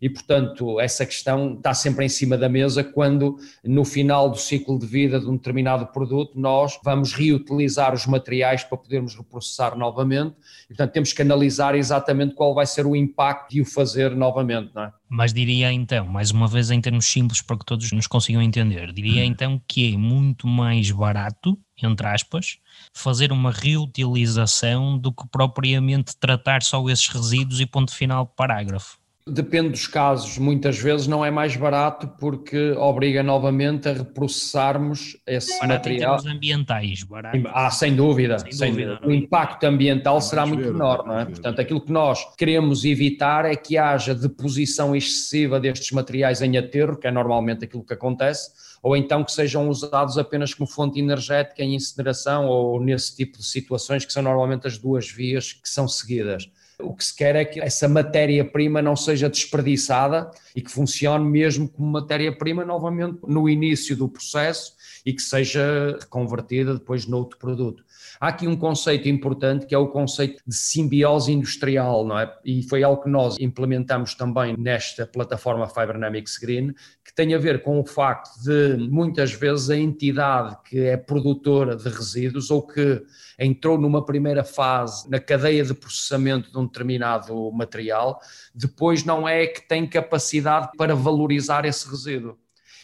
e, 0.00 0.08
portanto, 0.08 0.80
essa 0.80 1.04
questão 1.04 1.54
está 1.54 1.74
sempre 1.74 2.06
em 2.06 2.08
cima 2.08 2.38
da 2.38 2.48
mesa 2.48 2.82
quando, 2.82 3.36
no 3.62 3.84
final 3.84 4.30
do 4.30 4.38
ciclo 4.38 4.78
de 4.78 4.86
vida 4.86 5.20
de 5.20 5.26
um 5.26 5.36
determinado 5.36 5.86
produto, 5.88 6.32
nós 6.40 6.78
vamos 6.82 7.12
reutilizar 7.12 7.92
os 7.92 8.06
materiais 8.06 8.64
para 8.64 8.78
podermos 8.78 9.14
reprocessar 9.14 9.76
novamente. 9.76 10.34
E, 10.64 10.68
portanto, 10.68 10.92
temos 10.92 11.12
que 11.12 11.20
analisar 11.20 11.74
exatamente 11.74 12.34
qual 12.34 12.54
vai 12.54 12.64
ser 12.64 12.86
o 12.86 12.96
impacto 12.96 13.50
de 13.50 13.60
o 13.60 13.64
fazer 13.64 14.16
novamente, 14.16 14.70
não 14.74 14.84
é? 14.84 14.92
Mas 15.12 15.34
diria 15.34 15.72
então, 15.72 16.06
mais 16.06 16.30
uma 16.30 16.46
vez 16.46 16.70
em 16.70 16.80
termos 16.80 17.04
simples 17.04 17.42
para 17.42 17.58
que 17.58 17.64
todos 17.64 17.90
nos 17.90 18.06
consigam 18.06 18.40
entender, 18.40 18.92
diria 18.92 19.22
hum. 19.22 19.26
então 19.26 19.60
que 19.66 19.92
é 19.92 19.96
muito 19.98 20.46
mais 20.46 20.90
barato, 20.92 21.58
entre 21.82 22.06
aspas, 22.06 22.58
fazer 22.94 23.32
uma 23.32 23.50
reutilização 23.50 24.96
do 24.96 25.12
que 25.12 25.26
propriamente 25.28 26.16
tratar 26.16 26.62
só 26.62 26.88
esses 26.88 27.08
resíduos 27.08 27.60
e 27.60 27.66
ponto 27.66 27.92
final 27.92 28.24
parágrafo. 28.24 28.99
Depende 29.30 29.70
dos 29.70 29.86
casos, 29.86 30.38
muitas 30.38 30.78
vezes 30.78 31.06
não 31.06 31.24
é 31.24 31.30
mais 31.30 31.56
barato 31.56 32.08
porque 32.18 32.72
obriga 32.72 33.22
novamente 33.22 33.88
a 33.88 33.92
reprocessarmos 33.92 35.16
esse 35.26 35.52
barato 35.60 35.68
material. 35.68 36.14
Em 36.14 36.22
termos 36.22 36.36
ambientais, 36.36 37.02
barato. 37.02 37.38
Ah, 37.52 37.70
sem 37.70 37.94
dúvida. 37.94 38.38
Sem, 38.38 38.52
sem 38.52 38.70
dúvida. 38.70 38.94
dúvida. 38.96 39.08
O 39.08 39.12
impacto 39.12 39.64
ambiental 39.64 40.18
é 40.18 40.20
será 40.20 40.44
muito 40.46 40.64
menor, 40.64 41.06
não 41.06 41.18
é? 41.18 41.24
Portanto, 41.24 41.60
aquilo 41.60 41.80
que 41.80 41.92
nós 41.92 42.24
queremos 42.36 42.84
evitar 42.84 43.44
é 43.44 43.54
que 43.54 43.78
haja 43.78 44.14
deposição 44.14 44.94
excessiva 44.94 45.60
destes 45.60 45.90
materiais 45.92 46.42
em 46.42 46.56
aterro, 46.56 46.96
que 46.96 47.06
é 47.06 47.10
normalmente 47.10 47.64
aquilo 47.64 47.84
que 47.84 47.94
acontece, 47.94 48.50
ou 48.82 48.96
então 48.96 49.22
que 49.22 49.32
sejam 49.32 49.68
usados 49.68 50.18
apenas 50.18 50.54
como 50.54 50.68
fonte 50.68 50.98
energética 50.98 51.62
em 51.62 51.74
incineração 51.74 52.46
ou 52.46 52.80
nesse 52.80 53.14
tipo 53.14 53.38
de 53.38 53.44
situações 53.44 54.04
que 54.04 54.12
são 54.12 54.22
normalmente 54.22 54.66
as 54.66 54.78
duas 54.78 55.10
vias 55.10 55.52
que 55.52 55.68
são 55.68 55.86
seguidas 55.86 56.50
O 56.82 56.94
que 56.94 57.04
se 57.04 57.14
quer 57.14 57.36
é 57.36 57.44
que 57.44 57.60
essa 57.60 57.88
matéria-prima 57.88 58.80
não 58.80 58.96
seja 58.96 59.28
desperdiçada 59.28 60.30
e 60.54 60.60
que 60.60 60.70
funcione 60.70 61.24
mesmo 61.24 61.68
como 61.68 61.90
matéria-prima 61.90 62.64
novamente 62.64 63.18
no 63.26 63.48
início 63.48 63.96
do 63.96 64.08
processo 64.08 64.74
e 65.04 65.12
que 65.12 65.22
seja 65.22 65.98
convertida 66.08 66.74
depois 66.74 67.06
noutro 67.06 67.38
produto. 67.38 67.84
Há 68.20 68.28
aqui 68.28 68.46
um 68.46 68.56
conceito 68.56 69.08
importante 69.08 69.66
que 69.66 69.74
é 69.74 69.78
o 69.78 69.88
conceito 69.88 70.42
de 70.46 70.54
simbiose 70.54 71.32
industrial, 71.32 72.06
não 72.06 72.18
é? 72.18 72.32
E 72.44 72.62
foi 72.62 72.82
algo 72.82 73.02
que 73.02 73.08
nós 73.08 73.38
implementamos 73.38 74.14
também 74.14 74.56
nesta 74.56 75.06
plataforma 75.06 75.68
Fibernamics 75.68 76.38
Green, 76.38 76.74
que 77.04 77.14
tem 77.14 77.34
a 77.34 77.38
ver 77.38 77.62
com 77.62 77.80
o 77.80 77.84
facto 77.84 78.42
de 78.42 78.76
muitas 78.88 79.32
vezes 79.32 79.70
a 79.70 79.76
entidade 79.76 80.56
que 80.64 80.80
é 80.80 80.96
produtora 80.96 81.76
de 81.76 81.88
resíduos 81.88 82.50
ou 82.50 82.66
que 82.66 83.02
entrou 83.38 83.78
numa 83.78 84.04
primeira 84.04 84.44
fase 84.44 85.08
na 85.10 85.18
cadeia 85.18 85.64
de 85.64 85.74
processamento 85.74 86.50
de 86.52 86.58
um 86.58 86.66
determinado 86.66 87.50
material, 87.52 88.20
depois 88.54 89.04
não 89.04 89.28
é 89.28 89.46
que 89.46 89.66
tem 89.66 89.86
capacidade 89.86 90.70
para 90.76 90.94
valorizar 90.94 91.64
esse 91.64 91.88
resíduo. 91.88 92.38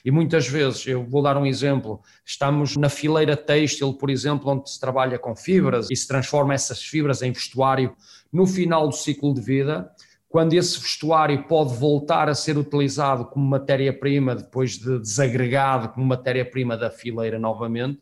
E 0.04 0.10
muitas 0.10 0.48
vezes, 0.48 0.86
eu 0.86 1.04
vou 1.04 1.22
dar 1.22 1.36
um 1.36 1.46
exemplo, 1.46 2.00
estamos 2.24 2.76
na 2.76 2.88
fileira 2.88 3.36
têxtil, 3.36 3.94
por 3.94 4.10
exemplo, 4.10 4.50
onde 4.50 4.70
se 4.70 4.80
trabalha 4.80 5.18
com 5.18 5.34
fibras 5.34 5.90
e 5.90 5.96
se 5.96 6.06
transforma 6.06 6.54
essas 6.54 6.82
fibras 6.82 7.22
em 7.22 7.32
vestuário 7.32 7.94
no 8.32 8.46
final 8.46 8.88
do 8.88 8.94
ciclo 8.94 9.32
de 9.34 9.40
vida, 9.40 9.90
quando 10.28 10.52
esse 10.52 10.78
vestuário 10.78 11.44
pode 11.44 11.74
voltar 11.76 12.28
a 12.28 12.34
ser 12.34 12.58
utilizado 12.58 13.24
como 13.26 13.46
matéria-prima, 13.46 14.34
depois 14.34 14.72
de 14.72 14.98
desagregado 14.98 15.88
como 15.90 16.04
matéria-prima 16.04 16.76
da 16.76 16.90
fileira 16.90 17.38
novamente, 17.38 18.00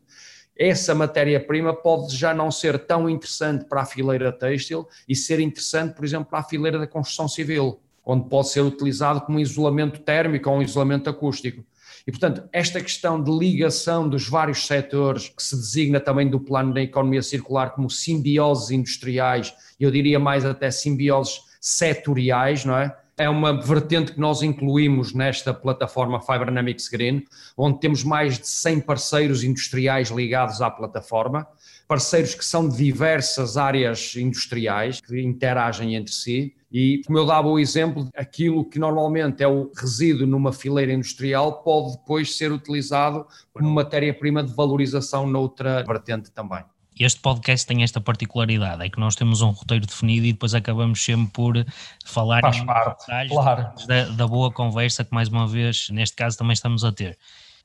essa 0.57 0.95
matéria-prima 0.95 1.73
pode 1.73 2.15
já 2.15 2.33
não 2.33 2.49
ser 2.49 2.79
tão 2.79 3.09
interessante 3.09 3.65
para 3.65 3.81
a 3.81 3.85
fileira 3.85 4.31
têxtil 4.31 4.87
e 5.07 5.15
ser 5.15 5.39
interessante, 5.39 5.93
por 5.93 6.05
exemplo, 6.05 6.27
para 6.29 6.39
a 6.39 6.43
fileira 6.43 6.79
da 6.79 6.87
construção 6.87 7.27
civil, 7.27 7.79
onde 8.05 8.29
pode 8.29 8.49
ser 8.49 8.61
utilizado 8.61 9.21
como 9.21 9.39
isolamento 9.39 9.99
térmico 9.99 10.49
ou 10.49 10.57
um 10.57 10.61
isolamento 10.61 11.09
acústico. 11.09 11.63
E, 12.07 12.11
portanto, 12.11 12.47
esta 12.51 12.81
questão 12.81 13.21
de 13.21 13.31
ligação 13.31 14.07
dos 14.07 14.27
vários 14.27 14.67
setores, 14.67 15.29
que 15.29 15.41
se 15.41 15.55
designa 15.55 15.99
também 15.99 16.29
do 16.29 16.39
plano 16.39 16.73
da 16.73 16.81
economia 16.81 17.21
circular 17.21 17.71
como 17.71 17.89
simbioses 17.89 18.71
industriais, 18.71 19.53
eu 19.79 19.89
diria 19.89 20.19
mais 20.19 20.45
até 20.45 20.69
simbioses 20.69 21.39
setoriais, 21.59 22.63
não 22.63 22.77
é? 22.77 22.95
É 23.17 23.29
uma 23.29 23.53
vertente 23.61 24.11
que 24.11 24.19
nós 24.19 24.41
incluímos 24.41 25.13
nesta 25.13 25.53
plataforma 25.53 26.19
Fibernamics 26.19 26.89
Green, 26.89 27.23
onde 27.55 27.79
temos 27.79 28.03
mais 28.03 28.37
de 28.37 28.47
100 28.47 28.81
parceiros 28.81 29.41
industriais 29.41 30.09
ligados 30.09 30.61
à 30.61 30.69
plataforma, 30.69 31.47
parceiros 31.87 32.35
que 32.35 32.43
são 32.43 32.67
de 32.67 32.75
diversas 32.75 33.55
áreas 33.55 34.17
industriais, 34.17 34.99
que 34.99 35.21
interagem 35.21 35.95
entre 35.95 36.13
si, 36.13 36.53
e, 36.69 37.01
como 37.05 37.17
eu 37.17 37.25
dava 37.25 37.47
o 37.47 37.57
exemplo, 37.57 38.09
aquilo 38.13 38.65
que 38.69 38.77
normalmente 38.77 39.41
é 39.41 39.47
o 39.47 39.71
resíduo 39.73 40.27
numa 40.27 40.51
fileira 40.51 40.91
industrial 40.91 41.63
pode 41.63 41.93
depois 41.97 42.35
ser 42.35 42.51
utilizado 42.51 43.25
como 43.53 43.69
matéria-prima 43.69 44.43
de 44.43 44.53
valorização 44.53 45.25
noutra 45.25 45.81
vertente 45.83 46.29
também. 46.31 46.65
Este 46.97 47.19
podcast 47.19 47.67
tem 47.67 47.83
esta 47.83 47.99
particularidade, 47.99 48.81
é 48.85 48.89
que 48.89 48.99
nós 48.99 49.15
temos 49.15 49.41
um 49.41 49.49
roteiro 49.49 49.85
definido 49.85 50.25
e 50.25 50.31
depois 50.31 50.55
acabamos 50.55 51.03
sempre 51.03 51.29
por 51.33 51.65
falar 52.05 52.39
Faz 52.39 52.55
em 52.55 52.65
parte, 52.65 52.99
detalhes 53.01 53.31
claro. 53.31 53.69
da, 53.85 54.05
da 54.05 54.25
boa 54.25 54.49
conversa 54.49 55.03
que 55.03 55.13
mais 55.13 55.27
uma 55.27 55.45
vez, 55.45 55.89
neste 55.89 56.15
caso, 56.15 56.37
também 56.37 56.53
estamos 56.53 56.85
a 56.85 56.93
ter. 56.93 57.17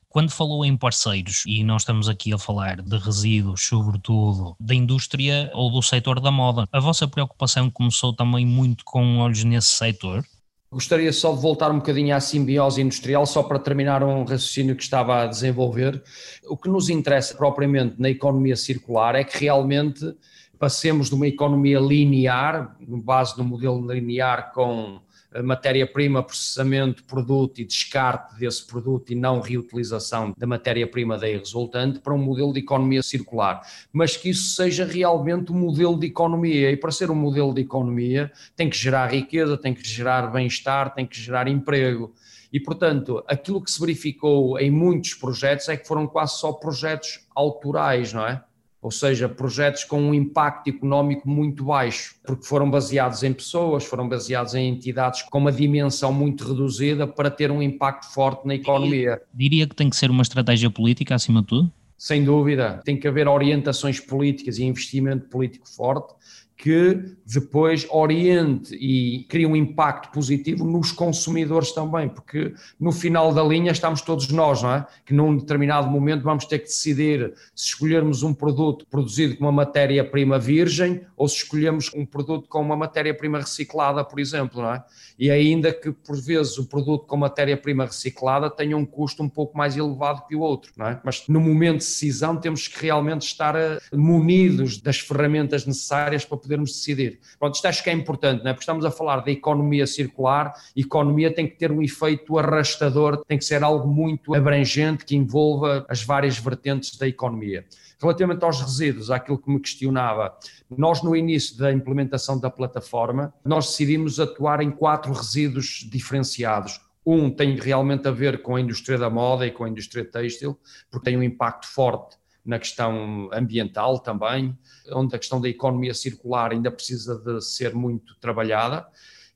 Quando 0.09 0.29
falou 0.29 0.65
em 0.65 0.75
parceiros, 0.75 1.45
e 1.47 1.63
nós 1.63 1.83
estamos 1.83 2.09
aqui 2.09 2.33
a 2.33 2.37
falar 2.37 2.81
de 2.81 2.97
resíduos, 2.97 3.65
sobretudo 3.65 4.57
da 4.59 4.75
indústria 4.75 5.49
ou 5.53 5.71
do 5.71 5.81
setor 5.81 6.19
da 6.19 6.29
moda, 6.29 6.67
a 6.69 6.79
vossa 6.81 7.07
preocupação 7.07 7.69
começou 7.69 8.11
também 8.11 8.45
muito 8.45 8.83
com 8.83 9.19
olhos 9.19 9.45
nesse 9.45 9.69
setor? 9.69 10.25
Gostaria 10.73 11.11
só 11.11 11.33
de 11.33 11.41
voltar 11.41 11.69
um 11.69 11.79
bocadinho 11.79 12.15
à 12.15 12.21
simbiose 12.21 12.81
industrial, 12.81 13.25
só 13.25 13.43
para 13.43 13.59
terminar 13.59 14.01
um 14.03 14.23
raciocínio 14.23 14.73
que 14.73 14.83
estava 14.83 15.23
a 15.23 15.27
desenvolver. 15.27 16.01
O 16.47 16.55
que 16.55 16.69
nos 16.69 16.89
interessa 16.89 17.35
propriamente 17.35 17.95
na 17.99 18.09
economia 18.09 18.55
circular 18.55 19.13
é 19.15 19.25
que 19.25 19.37
realmente 19.37 20.15
passemos 20.57 21.09
de 21.09 21.15
uma 21.15 21.27
economia 21.27 21.77
linear, 21.77 22.77
no 22.79 22.97
base 22.97 23.35
do 23.35 23.43
modelo 23.43 23.85
linear 23.91 24.53
com 24.53 25.01
matéria-prima, 25.43 26.21
processamento, 26.21 27.03
produto 27.05 27.59
e 27.59 27.65
descarte 27.65 28.37
desse 28.37 28.65
produto 28.65 29.11
e 29.11 29.15
não 29.15 29.39
reutilização 29.39 30.33
da 30.37 30.45
matéria-prima 30.45 31.17
daí 31.17 31.37
resultante 31.37 31.99
para 31.99 32.13
um 32.13 32.17
modelo 32.17 32.51
de 32.51 32.59
economia 32.59 33.01
circular, 33.01 33.61
mas 33.93 34.17
que 34.17 34.29
isso 34.29 34.55
seja 34.55 34.85
realmente 34.85 35.51
um 35.51 35.55
modelo 35.55 35.97
de 35.97 36.07
economia 36.07 36.71
e 36.71 36.75
para 36.75 36.91
ser 36.91 37.09
um 37.09 37.15
modelo 37.15 37.53
de 37.53 37.61
economia 37.61 38.31
tem 38.55 38.69
que 38.69 38.77
gerar 38.77 39.07
riqueza, 39.07 39.57
tem 39.57 39.73
que 39.73 39.87
gerar 39.87 40.27
bem-estar, 40.27 40.93
tem 40.93 41.05
que 41.05 41.19
gerar 41.19 41.47
emprego. 41.47 42.13
E, 42.51 42.59
portanto, 42.59 43.23
aquilo 43.27 43.63
que 43.63 43.71
se 43.71 43.79
verificou 43.79 44.59
em 44.59 44.69
muitos 44.69 45.13
projetos 45.13 45.69
é 45.69 45.77
que 45.77 45.87
foram 45.87 46.05
quase 46.05 46.37
só 46.37 46.51
projetos 46.51 47.25
autorais, 47.33 48.11
não 48.11 48.27
é? 48.27 48.43
Ou 48.81 48.89
seja, 48.89 49.29
projetos 49.29 49.83
com 49.83 50.01
um 50.01 50.13
impacto 50.13 50.69
económico 50.69 51.29
muito 51.29 51.65
baixo, 51.65 52.15
porque 52.25 52.45
foram 52.45 52.69
baseados 52.69 53.21
em 53.21 53.31
pessoas, 53.31 53.85
foram 53.85 54.09
baseados 54.09 54.55
em 54.55 54.67
entidades 54.67 55.21
com 55.21 55.37
uma 55.37 55.51
dimensão 55.51 56.11
muito 56.11 56.47
reduzida 56.47 57.05
para 57.05 57.29
ter 57.29 57.51
um 57.51 57.61
impacto 57.61 58.11
forte 58.11 58.47
na 58.47 58.55
economia. 58.55 59.21
Diria 59.33 59.67
que 59.67 59.75
tem 59.75 59.89
que 59.89 59.95
ser 59.95 60.09
uma 60.09 60.23
estratégia 60.23 60.69
política 60.71 61.13
acima 61.13 61.41
de 61.41 61.47
tudo? 61.47 61.71
Sem 61.95 62.23
dúvida, 62.23 62.81
tem 62.83 62.97
que 62.97 63.07
haver 63.07 63.27
orientações 63.27 63.99
políticas 63.99 64.57
e 64.57 64.63
investimento 64.63 65.29
político 65.29 65.69
forte 65.69 66.15
que 66.61 67.17
depois 67.25 67.87
oriente 67.89 68.75
e 68.75 69.23
crie 69.23 69.47
um 69.47 69.55
impacto 69.55 70.11
positivo 70.11 70.63
nos 70.63 70.91
consumidores 70.91 71.71
também, 71.71 72.07
porque 72.07 72.53
no 72.79 72.91
final 72.91 73.33
da 73.33 73.41
linha 73.41 73.71
estamos 73.71 74.01
todos 74.01 74.27
nós, 74.29 74.61
não 74.61 74.75
é? 74.75 74.85
Que 75.03 75.11
num 75.11 75.35
determinado 75.35 75.89
momento 75.89 76.21
vamos 76.21 76.45
ter 76.45 76.59
que 76.59 76.65
decidir 76.65 77.33
se 77.55 77.69
escolhermos 77.69 78.21
um 78.21 78.31
produto 78.31 78.85
produzido 78.85 79.37
com 79.37 79.45
uma 79.45 79.51
matéria-prima 79.51 80.37
virgem 80.37 81.01
ou 81.17 81.27
se 81.27 81.37
escolhemos 81.37 81.91
um 81.95 82.05
produto 82.05 82.47
com 82.47 82.61
uma 82.61 82.75
matéria-prima 82.75 83.39
reciclada, 83.39 84.03
por 84.03 84.19
exemplo, 84.19 84.61
não 84.61 84.75
é? 84.75 84.83
E 85.17 85.31
ainda 85.31 85.73
que 85.73 85.91
por 85.91 86.21
vezes 86.21 86.59
o 86.59 86.69
produto 86.69 87.07
com 87.07 87.17
matéria-prima 87.17 87.85
reciclada 87.85 88.51
tenha 88.51 88.77
um 88.77 88.85
custo 88.85 89.23
um 89.23 89.29
pouco 89.29 89.57
mais 89.57 89.75
elevado 89.75 90.27
que 90.27 90.35
o 90.35 90.41
outro, 90.41 90.71
não 90.77 90.87
é? 90.87 91.01
Mas 91.03 91.27
no 91.27 91.39
momento 91.39 91.79
de 91.79 91.85
decisão 91.85 92.37
temos 92.37 92.67
que 92.67 92.83
realmente 92.83 93.23
estar 93.23 93.55
eh, 93.55 93.79
munidos 93.91 94.79
das 94.79 94.99
ferramentas 94.99 95.65
necessárias 95.65 96.23
para 96.23 96.37
poder 96.37 96.50
podermos 96.51 96.71
decidir. 96.71 97.19
Pronto, 97.39 97.55
isto 97.55 97.65
acho 97.65 97.83
que 97.83 97.89
é 97.89 97.93
importante, 97.93 98.43
não 98.43 98.51
é? 98.51 98.53
porque 98.53 98.63
estamos 98.63 98.83
a 98.83 98.91
falar 98.91 99.21
da 99.21 99.31
economia 99.31 99.87
circular, 99.87 100.53
economia 100.75 101.33
tem 101.33 101.47
que 101.47 101.55
ter 101.55 101.71
um 101.71 101.81
efeito 101.81 102.37
arrastador, 102.37 103.23
tem 103.25 103.37
que 103.37 103.45
ser 103.45 103.63
algo 103.63 103.87
muito 103.87 104.35
abrangente 104.35 105.05
que 105.05 105.15
envolva 105.15 105.85
as 105.87 106.03
várias 106.03 106.37
vertentes 106.37 106.97
da 106.97 107.07
economia. 107.07 107.65
Relativamente 108.01 108.43
aos 108.43 108.59
resíduos, 108.59 109.09
aquilo 109.09 109.37
que 109.37 109.49
me 109.49 109.59
questionava, 109.59 110.35
nós 110.69 111.01
no 111.01 111.15
início 111.15 111.57
da 111.57 111.71
implementação 111.71 112.37
da 112.37 112.49
plataforma, 112.49 113.33
nós 113.45 113.67
decidimos 113.67 114.19
atuar 114.19 114.61
em 114.61 114.71
quatro 114.71 115.13
resíduos 115.13 115.87
diferenciados. 115.89 116.81
Um 117.05 117.31
tem 117.31 117.55
realmente 117.55 118.07
a 118.07 118.11
ver 118.11 118.41
com 118.41 118.55
a 118.55 118.61
indústria 118.61 118.97
da 118.97 119.09
moda 119.09 119.45
e 119.45 119.51
com 119.51 119.63
a 119.63 119.69
indústria 119.69 120.03
têxtil, 120.03 120.57
porque 120.89 121.05
tem 121.05 121.17
um 121.17 121.23
impacto 121.23 121.67
forte 121.67 122.20
na 122.45 122.57
questão 122.59 123.29
ambiental 123.31 123.99
também, 123.99 124.57
onde 124.91 125.15
a 125.15 125.19
questão 125.19 125.39
da 125.39 125.47
economia 125.47 125.93
circular 125.93 126.51
ainda 126.51 126.71
precisa 126.71 127.17
de 127.17 127.41
ser 127.41 127.73
muito 127.75 128.15
trabalhada, 128.19 128.85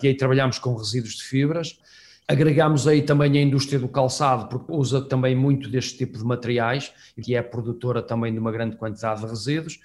e 0.01 0.07
aí 0.07 0.15
trabalhamos 0.15 0.59
com 0.59 0.75
resíduos 0.75 1.15
de 1.15 1.23
fibras. 1.23 1.79
Agregamos 2.27 2.87
aí 2.87 3.03
também 3.03 3.37
a 3.37 3.41
indústria 3.41 3.77
do 3.77 3.87
calçado, 3.87 4.47
porque 4.47 4.71
usa 4.71 4.99
também 5.01 5.35
muito 5.35 5.69
deste 5.69 5.97
tipo 5.97 6.17
de 6.17 6.23
materiais 6.23 6.91
e 7.15 7.35
é 7.35 7.41
produtora 7.41 8.01
também 8.01 8.33
de 8.33 8.39
uma 8.39 8.51
grande 8.51 8.75
quantidade 8.75 9.21
de 9.21 9.27
resíduos. 9.27 9.79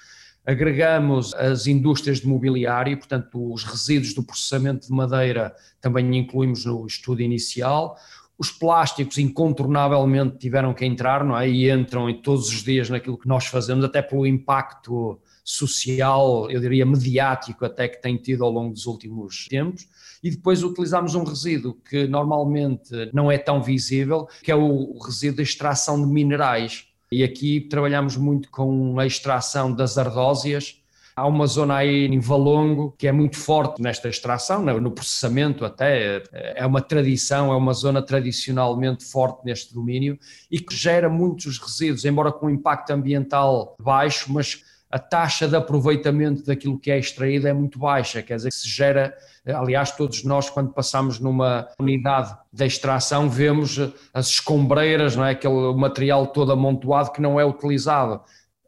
Agregamos 0.45 1.35
as 1.35 1.67
indústrias 1.67 2.21
de 2.21 2.27
mobiliário, 2.27 2.97
portanto, 2.97 3.53
os 3.53 3.63
resíduos 3.63 4.15
do 4.15 4.23
processamento 4.23 4.87
de 4.87 4.93
madeira 4.93 5.55
também 5.83 6.17
incluímos 6.17 6.65
no 6.65 6.87
estudo 6.87 7.21
inicial. 7.21 7.97
Os 8.41 8.51
plásticos 8.51 9.19
incontornavelmente 9.19 10.39
tiveram 10.39 10.73
que 10.73 10.87
entrar, 10.87 11.23
não 11.23 11.37
é? 11.37 11.47
E 11.47 11.71
entram 11.71 12.09
em 12.09 12.23
todos 12.23 12.49
os 12.49 12.63
dias 12.65 12.89
naquilo 12.89 13.19
que 13.19 13.29
nós 13.29 13.45
fazemos, 13.45 13.85
até 13.85 14.01
pelo 14.01 14.27
impacto 14.27 15.21
social, 15.45 16.51
eu 16.51 16.59
diria 16.59 16.87
mediático 16.87 17.67
até 17.67 17.87
que 17.87 18.01
tem 18.01 18.17
tido 18.17 18.43
ao 18.43 18.51
longo 18.51 18.73
dos 18.73 18.87
últimos 18.87 19.47
tempos. 19.47 19.87
E 20.23 20.31
depois 20.31 20.63
utilizamos 20.63 21.15
um 21.15 21.23
resíduo 21.23 21.77
que 21.87 22.07
normalmente 22.07 23.11
não 23.13 23.31
é 23.31 23.37
tão 23.37 23.63
visível, 23.63 24.27
que 24.43 24.51
é 24.51 24.57
o 24.57 24.99
resíduo 24.99 25.37
de 25.37 25.43
extração 25.43 26.01
de 26.01 26.11
minerais. 26.11 26.87
E 27.13 27.23
aqui 27.23 27.61
trabalhamos 27.61 28.17
muito 28.17 28.51
com 28.51 28.99
a 28.99 29.05
extração 29.05 29.71
das 29.71 29.99
ardósias, 29.99 30.80
Há 31.21 31.27
uma 31.27 31.47
zona 31.47 31.77
aí 31.77 32.07
em 32.07 32.19
Valongo 32.19 32.95
que 32.97 33.07
é 33.07 33.13
muito 33.13 33.37
forte 33.37 33.83
nesta 33.83 34.09
extração, 34.09 34.65
no 34.65 34.91
processamento 34.91 35.67
até, 35.67 36.23
é 36.33 36.65
uma 36.65 36.81
tradição, 36.81 37.53
é 37.53 37.57
uma 37.57 37.75
zona 37.75 38.01
tradicionalmente 38.01 39.05
forte 39.05 39.45
neste 39.45 39.75
domínio 39.75 40.19
e 40.51 40.59
que 40.59 40.75
gera 40.75 41.11
muitos 41.11 41.59
resíduos, 41.59 42.07
embora 42.07 42.33
com 42.33 42.49
impacto 42.49 42.93
ambiental 42.93 43.77
baixo, 43.79 44.33
mas 44.33 44.65
a 44.91 44.99
taxa 44.99 45.47
de 45.47 45.55
aproveitamento 45.55 46.43
daquilo 46.43 46.79
que 46.79 46.91
é 46.91 46.99
extraído 46.99 47.47
é 47.47 47.53
muito 47.53 47.79
baixa, 47.79 48.23
quer 48.23 48.37
dizer 48.37 48.49
que 48.49 48.57
se 48.57 48.69
gera, 48.71 49.15
aliás, 49.45 49.93
todos 49.93 50.25
nós 50.25 50.49
quando 50.49 50.73
passamos 50.73 51.21
numa 51.21 51.69
unidade 51.79 52.35
de 52.51 52.65
extração 52.65 53.29
vemos 53.29 53.79
as 54.15 54.29
escombreiras, 54.29 55.17
não 55.17 55.27
é? 55.27 55.33
aquele 55.33 55.75
material 55.75 56.29
todo 56.29 56.51
amontoado 56.51 57.13
que 57.13 57.21
não 57.21 57.39
é 57.39 57.45
utilizado. 57.45 58.23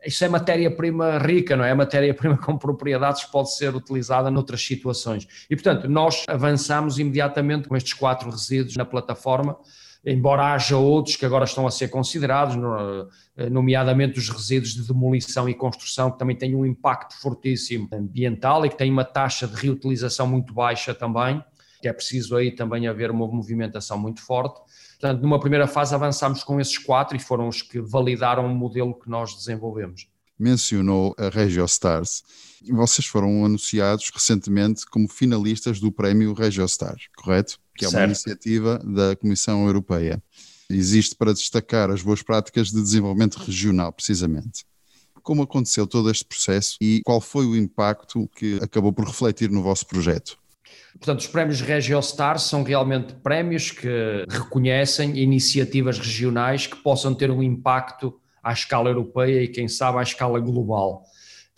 Isso 0.05 0.25
é 0.25 0.29
matéria-prima 0.29 1.19
rica, 1.19 1.57
não 1.57 1.65
é? 1.65 1.73
matéria-prima 1.75 2.37
com 2.43 2.59
propriedades 2.59 3.25
pode 3.25 3.55
ser 3.55 3.75
utilizada 3.75 4.31
noutras 4.31 4.65
situações. 4.65 5.27
E, 5.49 5.57
portanto, 5.57 5.89
nós 5.89 6.25
avançamos 6.29 6.99
imediatamente 6.99 7.69
com 7.69 7.77
estes 7.77 7.93
quatro 7.93 8.31
resíduos 8.31 8.77
na 8.77 8.85
plataforma, 8.85 9.57
embora 10.05 10.53
haja 10.53 10.77
outros 10.77 11.15
que 11.15 11.25
agora 11.25 11.45
estão 11.45 11.67
a 11.67 11.71
ser 11.71 11.89
considerados, 11.89 12.57
nomeadamente 13.51 14.19
os 14.19 14.29
resíduos 14.29 14.75
de 14.75 14.87
demolição 14.87 15.49
e 15.49 15.55
construção, 15.55 16.11
que 16.11 16.19
também 16.19 16.37
têm 16.37 16.57
um 16.57 16.67
impacto 16.67 17.15
fortíssimo 17.21 17.89
ambiental 17.93 18.67
e 18.67 18.69
que 18.69 18.77
têm 18.77 18.91
uma 18.91 19.05
taxa 19.05 19.47
de 19.47 19.55
reutilização 19.55 20.27
muito 20.27 20.53
baixa 20.53 20.93
também, 20.93 21.43
que 21.81 21.89
é 21.89 21.93
preciso 21.93 22.37
aí 22.37 22.51
também 22.51 22.89
haver 22.89 23.11
uma 23.11 23.27
movimentação 23.27 23.99
muito 23.99 24.21
forte. 24.25 24.61
Portanto, 25.03 25.21
numa 25.21 25.41
primeira 25.41 25.67
fase 25.67 25.93
avançámos 25.93 26.45
com 26.45 26.61
esses 26.61 26.79
quatro 26.79 27.17
e 27.17 27.19
foram 27.19 27.49
os 27.49 27.61
que 27.61 27.81
validaram 27.81 28.47
o 28.47 28.55
modelo 28.55 28.95
que 28.95 29.11
nós 29.11 29.35
desenvolvemos. 29.35 30.07
Mencionou 30.39 31.13
a 31.19 31.29
RegioStars. 31.29 32.23
Vocês 32.71 33.05
foram 33.05 33.45
anunciados 33.45 34.09
recentemente 34.15 34.87
como 34.87 35.09
finalistas 35.09 35.81
do 35.81 35.91
prémio 35.91 36.33
RegioStars, 36.33 37.09
correto? 37.17 37.59
Que 37.75 37.85
é 37.85 37.89
uma 37.89 37.99
certo. 37.99 38.11
iniciativa 38.11 38.79
da 38.79 39.17
Comissão 39.17 39.67
Europeia. 39.67 40.23
Existe 40.71 41.17
para 41.17 41.33
destacar 41.33 41.91
as 41.91 42.01
boas 42.01 42.23
práticas 42.23 42.69
de 42.69 42.81
desenvolvimento 42.81 43.39
regional, 43.39 43.93
precisamente. 43.93 44.65
Como 45.21 45.43
aconteceu 45.43 45.85
todo 45.85 46.13
este 46.13 46.25
processo 46.25 46.77
e 46.81 47.03
qual 47.05 47.21
foi 47.21 47.45
o 47.45 47.57
impacto 47.57 48.31
que 48.37 48.61
acabou 48.63 48.93
por 48.93 49.05
refletir 49.05 49.51
no 49.51 49.65
vosso 49.65 49.85
projeto? 49.85 50.39
Portanto, 51.03 51.19
os 51.19 51.27
prémios 51.27 51.61
RegioStar 51.61 52.39
são 52.39 52.63
realmente 52.63 53.13
prémios 53.15 53.73
que 53.73 54.25
reconhecem 54.29 55.19
iniciativas 55.19 55.99
regionais 55.99 56.69
que 56.69 56.77
possam 56.77 57.13
ter 57.13 57.29
um 57.29 57.43
impacto 57.43 58.15
à 58.41 58.53
escala 58.53 58.89
europeia 58.89 59.43
e, 59.43 59.49
quem 59.49 59.67
sabe, 59.67 59.99
à 59.99 60.03
escala 60.03 60.39
global. 60.39 61.03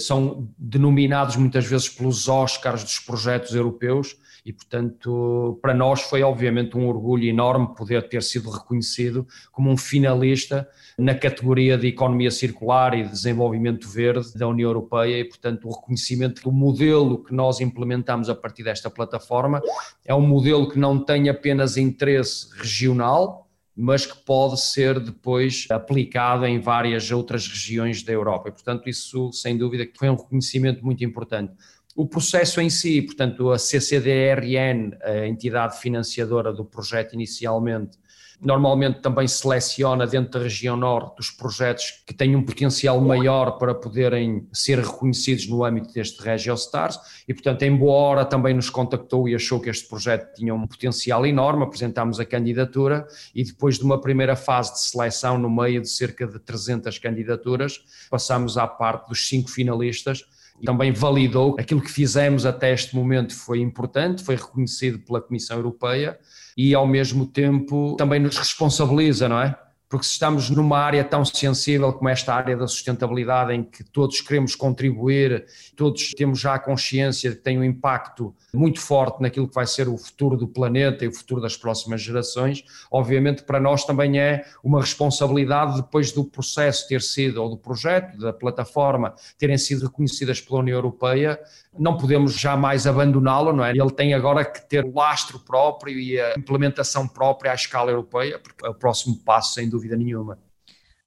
São 0.01 0.49
denominados 0.57 1.37
muitas 1.37 1.67
vezes 1.67 1.91
pelos 1.91 2.27
Oscars 2.27 2.83
dos 2.83 2.99
projetos 3.01 3.55
europeus 3.55 4.17
e, 4.45 4.53
portanto, 4.53 5.59
para 5.63 5.73
nós 5.73 6.03
foi 6.03 6.23
obviamente 6.23 6.77
um 6.77 6.87
orgulho 6.87 7.25
enorme 7.25 7.75
poder 7.75 8.09
ter 8.09 8.23
sido 8.23 8.51
reconhecido 8.51 9.27
como 9.51 9.71
um 9.71 9.77
finalista 9.77 10.69
na 10.99 11.15
categoria 11.15 11.79
de 11.79 11.89
economia 11.89 12.31
circular 12.31 12.95
e 12.95 13.05
desenvolvimento 13.05 13.89
verde 13.89 14.35
da 14.35 14.47
União 14.47 14.69
Europeia 14.69 15.19
e, 15.19 15.25
portanto, 15.25 15.67
o 15.67 15.73
reconhecimento 15.75 16.43
do 16.43 16.53
modelo 16.53 17.25
que 17.25 17.33
nós 17.33 17.61
implementamos 17.61 18.29
a 18.29 18.35
partir 18.35 18.63
desta 18.65 18.91
plataforma 18.91 19.63
é 20.05 20.15
um 20.15 20.21
modelo 20.21 20.69
que 20.69 20.79
não 20.79 21.03
tem 21.03 21.31
apenas 21.31 21.79
interesse 21.79 22.49
regional, 22.59 23.49
mas 23.77 24.07
que 24.07 24.17
pode 24.25 24.61
ser 24.61 25.01
depois 25.01 25.67
aplicado 25.71 26.47
em 26.47 26.61
várias 26.61 27.11
outras 27.11 27.49
regiões 27.49 28.03
da 28.03 28.13
Europa. 28.13 28.49
E, 28.49 28.53
portanto, 28.53 28.89
isso, 28.89 29.33
sem 29.33 29.57
dúvida, 29.57 29.89
foi 29.99 30.09
um 30.09 30.17
reconhecimento 30.17 30.85
muito 30.85 31.03
importante. 31.03 31.53
O 31.97 32.07
processo 32.07 32.61
em 32.61 32.69
si, 32.69 33.01
portanto, 33.03 33.53
a 33.53 33.59
CCDRN, 33.59 34.97
a 35.01 35.29
entidade 35.29 35.79
financiadora 35.79 36.53
do 36.53 36.65
projeto 36.65 37.13
inicialmente, 37.15 37.97
normalmente 38.41 39.01
também 39.01 39.29
seleciona 39.29 40.05
dentro 40.05 40.33
da 40.33 40.41
região 40.41 40.77
norte 40.77 41.21
os 41.21 41.31
projetos 41.31 42.03
que 42.05 42.13
têm 42.13 42.35
um 42.35 42.43
potencial 42.43 43.01
maior 43.01 43.59
para 43.59 43.73
poderem 43.73 44.49
ser 44.53 44.81
reconhecidos 44.81 45.49
no 45.49 45.65
âmbito 45.65 45.93
deste 45.93 46.21
RegioStars 46.21 46.99
e, 47.29 47.33
portanto, 47.33 47.63
em 47.63 47.77
boa 47.77 47.95
hora 47.95 48.25
também 48.25 48.55
nos 48.55 48.69
contactou 48.69 49.29
e 49.29 49.35
achou 49.37 49.61
que 49.61 49.71
este 49.71 49.89
projeto 49.89 50.35
tinha 50.35 50.53
um 50.53 50.67
potencial 50.67 51.25
enorme, 51.25 51.63
apresentámos 51.63 52.19
a 52.19 52.25
candidatura 52.25 53.07
e 53.33 53.45
depois 53.45 53.79
de 53.79 53.85
uma 53.85 54.01
primeira 54.01 54.35
fase 54.35 54.73
de 54.73 54.81
seleção 54.81 55.39
no 55.39 55.49
meio 55.49 55.81
de 55.81 55.89
cerca 55.89 56.27
de 56.27 56.41
300 56.41 56.99
candidaturas, 56.99 57.79
passamos 58.11 58.59
à 58.59 58.67
parte 58.67 59.09
dos 59.09 59.29
cinco 59.29 59.49
finalistas 59.49 60.25
também 60.63 60.93
validou 60.93 61.57
aquilo 61.59 61.81
que 61.81 61.91
fizemos 61.91 62.47
até 62.47 62.73
este 62.73 62.95
momento 62.95 63.35
foi 63.35 63.61
importante, 63.61 64.23
foi 64.23 64.37
reconhecido 64.37 64.99
pela 64.99 65.21
Comissão 65.21 65.57
Europeia 65.57 66.19
e 66.57 66.75
ao 66.75 66.87
mesmo 66.87 67.27
tempo 67.27 67.97
também 67.97 68.21
nos 68.21 68.37
responsabiliza, 68.37 69.29
não 69.29 69.41
é? 69.41 69.59
Porque 69.95 70.07
se 70.07 70.15
estamos 70.15 70.51
numa 70.51 70.77
área 70.77 71.05
tão 71.05 71.25
sensível 71.25 71.93
como 71.93 72.09
esta 72.09 72.35
área 72.35 72.57
da 72.57 72.67
sustentabilidade, 72.67 73.53
em 73.53 73.63
que 73.63 73.85
todos 73.85 74.21
queremos 74.21 74.57
contribuir, 74.57 75.47
todos 75.77 76.11
temos 76.17 76.41
já 76.41 76.55
a 76.55 76.59
consciência 76.59 77.31
de 77.31 77.37
que 77.37 77.43
tem 77.43 77.57
um 77.57 77.63
impacto 77.63 78.35
muito 78.53 78.81
forte 78.81 79.23
naquilo 79.23 79.47
que 79.47 79.55
vai 79.55 79.69
ser 79.69 79.89
o 79.89 79.97
futuro 79.97 80.37
do 80.37 80.49
planeta 80.49 81.05
e 81.05 81.09
o 81.09 81.15
futuro 81.15 81.41
das 81.41 81.57
próximas 81.57 82.03
gerações, 82.03 82.65
obviamente 82.91 83.45
para 83.45 83.61
nós 83.61 83.85
também 83.85 84.19
é 84.19 84.45
uma 84.65 84.81
responsabilidade 84.81 85.77
depois 85.77 86.11
do 86.11 86.25
processo 86.25 86.89
ter 86.89 87.01
sido, 87.01 87.41
ou 87.41 87.49
do 87.49 87.57
projeto, 87.57 88.19
da 88.19 88.33
plataforma, 88.33 89.15
terem 89.39 89.57
sido 89.57 89.87
reconhecidas 89.87 90.41
pela 90.41 90.59
União 90.59 90.75
Europeia, 90.75 91.39
não 91.79 91.97
podemos 91.97 92.35
jamais 92.35 92.87
abandoná-lo, 92.87 93.53
não 93.53 93.65
é? 93.65 93.71
Ele 93.71 93.91
tem 93.91 94.15
agora 94.15 94.45
que 94.45 94.61
ter 94.69 94.85
o 94.85 94.95
lastro 94.95 95.39
próprio 95.39 95.99
e 95.99 96.21
a 96.21 96.35
implementação 96.37 97.07
própria 97.09 97.53
à 97.53 97.55
escala 97.55 97.91
europeia, 97.91 98.39
porque 98.39 98.67
é 98.67 98.69
o 98.69 98.75
próximo 98.75 99.17
passo, 99.25 99.55
sem 99.55 99.69
dúvida 99.69 99.97
nenhuma. 99.97 100.39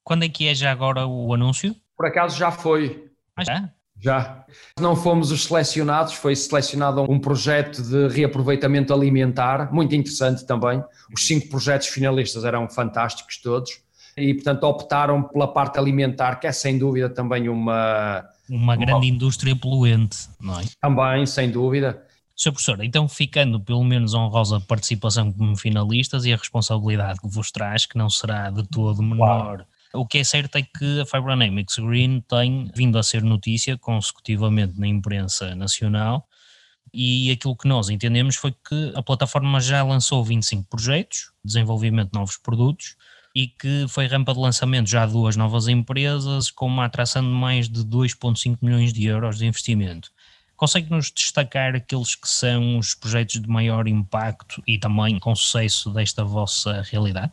Quando 0.04 0.24
é 0.24 0.28
que 0.28 0.48
é 0.48 0.54
já 0.54 0.70
agora 0.70 1.06
o 1.06 1.32
anúncio? 1.34 1.74
Por 1.96 2.06
acaso 2.06 2.36
já 2.36 2.50
foi. 2.50 3.10
Ah, 3.36 3.44
já? 3.44 3.70
Já. 4.00 4.44
Não 4.78 4.94
fomos 4.94 5.32
os 5.32 5.44
selecionados, 5.44 6.14
foi 6.14 6.34
selecionado 6.36 7.02
um 7.02 7.18
projeto 7.18 7.82
de 7.82 8.08
reaproveitamento 8.08 8.94
alimentar, 8.94 9.72
muito 9.72 9.94
interessante 9.94 10.46
também. 10.46 10.82
Os 11.12 11.26
cinco 11.26 11.48
projetos 11.48 11.88
finalistas 11.88 12.44
eram 12.44 12.68
fantásticos 12.68 13.38
todos 13.38 13.82
e, 14.16 14.34
portanto, 14.34 14.64
optaram 14.64 15.22
pela 15.22 15.48
parte 15.52 15.78
alimentar, 15.78 16.36
que 16.36 16.46
é 16.46 16.52
sem 16.52 16.78
dúvida 16.78 17.08
também 17.08 17.48
uma. 17.48 18.24
Uma 18.48 18.76
grande 18.76 19.06
uma... 19.06 19.14
indústria 19.14 19.54
poluente, 19.54 20.28
não 20.40 20.58
é? 20.60 20.64
Também, 20.80 21.26
sem 21.26 21.50
dúvida. 21.50 22.02
Sr. 22.36 22.52
Professor, 22.52 22.84
então 22.84 23.08
ficando 23.08 23.58
pelo 23.58 23.82
menos 23.82 24.14
honrosa 24.14 24.60
participação 24.60 25.32
como 25.32 25.56
finalistas 25.56 26.24
e 26.24 26.32
a 26.32 26.36
responsabilidade 26.36 27.20
que 27.20 27.28
vos 27.28 27.50
traz, 27.50 27.84
que 27.84 27.98
não 27.98 28.08
será 28.08 28.48
de 28.50 28.62
todo 28.68 29.02
menor. 29.02 29.42
Claro. 29.42 29.66
O 29.94 30.06
que 30.06 30.18
é 30.18 30.24
certo 30.24 30.56
é 30.56 30.62
que 30.62 31.00
a 31.00 31.06
Fibronamics 31.06 31.78
Green 31.78 32.20
tem 32.20 32.70
vindo 32.74 32.98
a 32.98 33.02
ser 33.02 33.22
notícia 33.22 33.76
consecutivamente 33.76 34.78
na 34.78 34.86
imprensa 34.86 35.54
nacional 35.56 36.28
e 36.92 37.30
aquilo 37.30 37.56
que 37.56 37.68
nós 37.68 37.88
entendemos 37.88 38.36
foi 38.36 38.52
que 38.52 38.92
a 38.94 39.02
plataforma 39.02 39.60
já 39.60 39.82
lançou 39.82 40.24
25 40.24 40.64
projetos, 40.64 41.32
desenvolvimento 41.44 42.12
de 42.12 42.18
novos 42.18 42.36
produtos, 42.36 42.96
e 43.38 43.46
que 43.46 43.86
foi 43.88 44.08
rampa 44.08 44.34
de 44.34 44.40
lançamento 44.40 44.90
já 44.90 45.06
de 45.06 45.12
duas 45.12 45.36
novas 45.36 45.68
empresas 45.68 46.50
com 46.50 46.66
uma 46.66 46.86
atração 46.86 47.22
de 47.22 47.28
mais 47.28 47.68
de 47.68 47.84
2,5 47.84 48.58
milhões 48.60 48.92
de 48.92 49.06
euros 49.06 49.38
de 49.38 49.46
investimento. 49.46 50.10
Consegue-nos 50.56 51.12
destacar 51.12 51.76
aqueles 51.76 52.16
que 52.16 52.28
são 52.28 52.78
os 52.78 52.96
projetos 52.96 53.40
de 53.40 53.48
maior 53.48 53.86
impacto 53.86 54.60
e 54.66 54.76
também 54.76 55.20
com 55.20 55.36
sucesso 55.36 55.88
desta 55.90 56.24
vossa 56.24 56.82
realidade? 56.90 57.30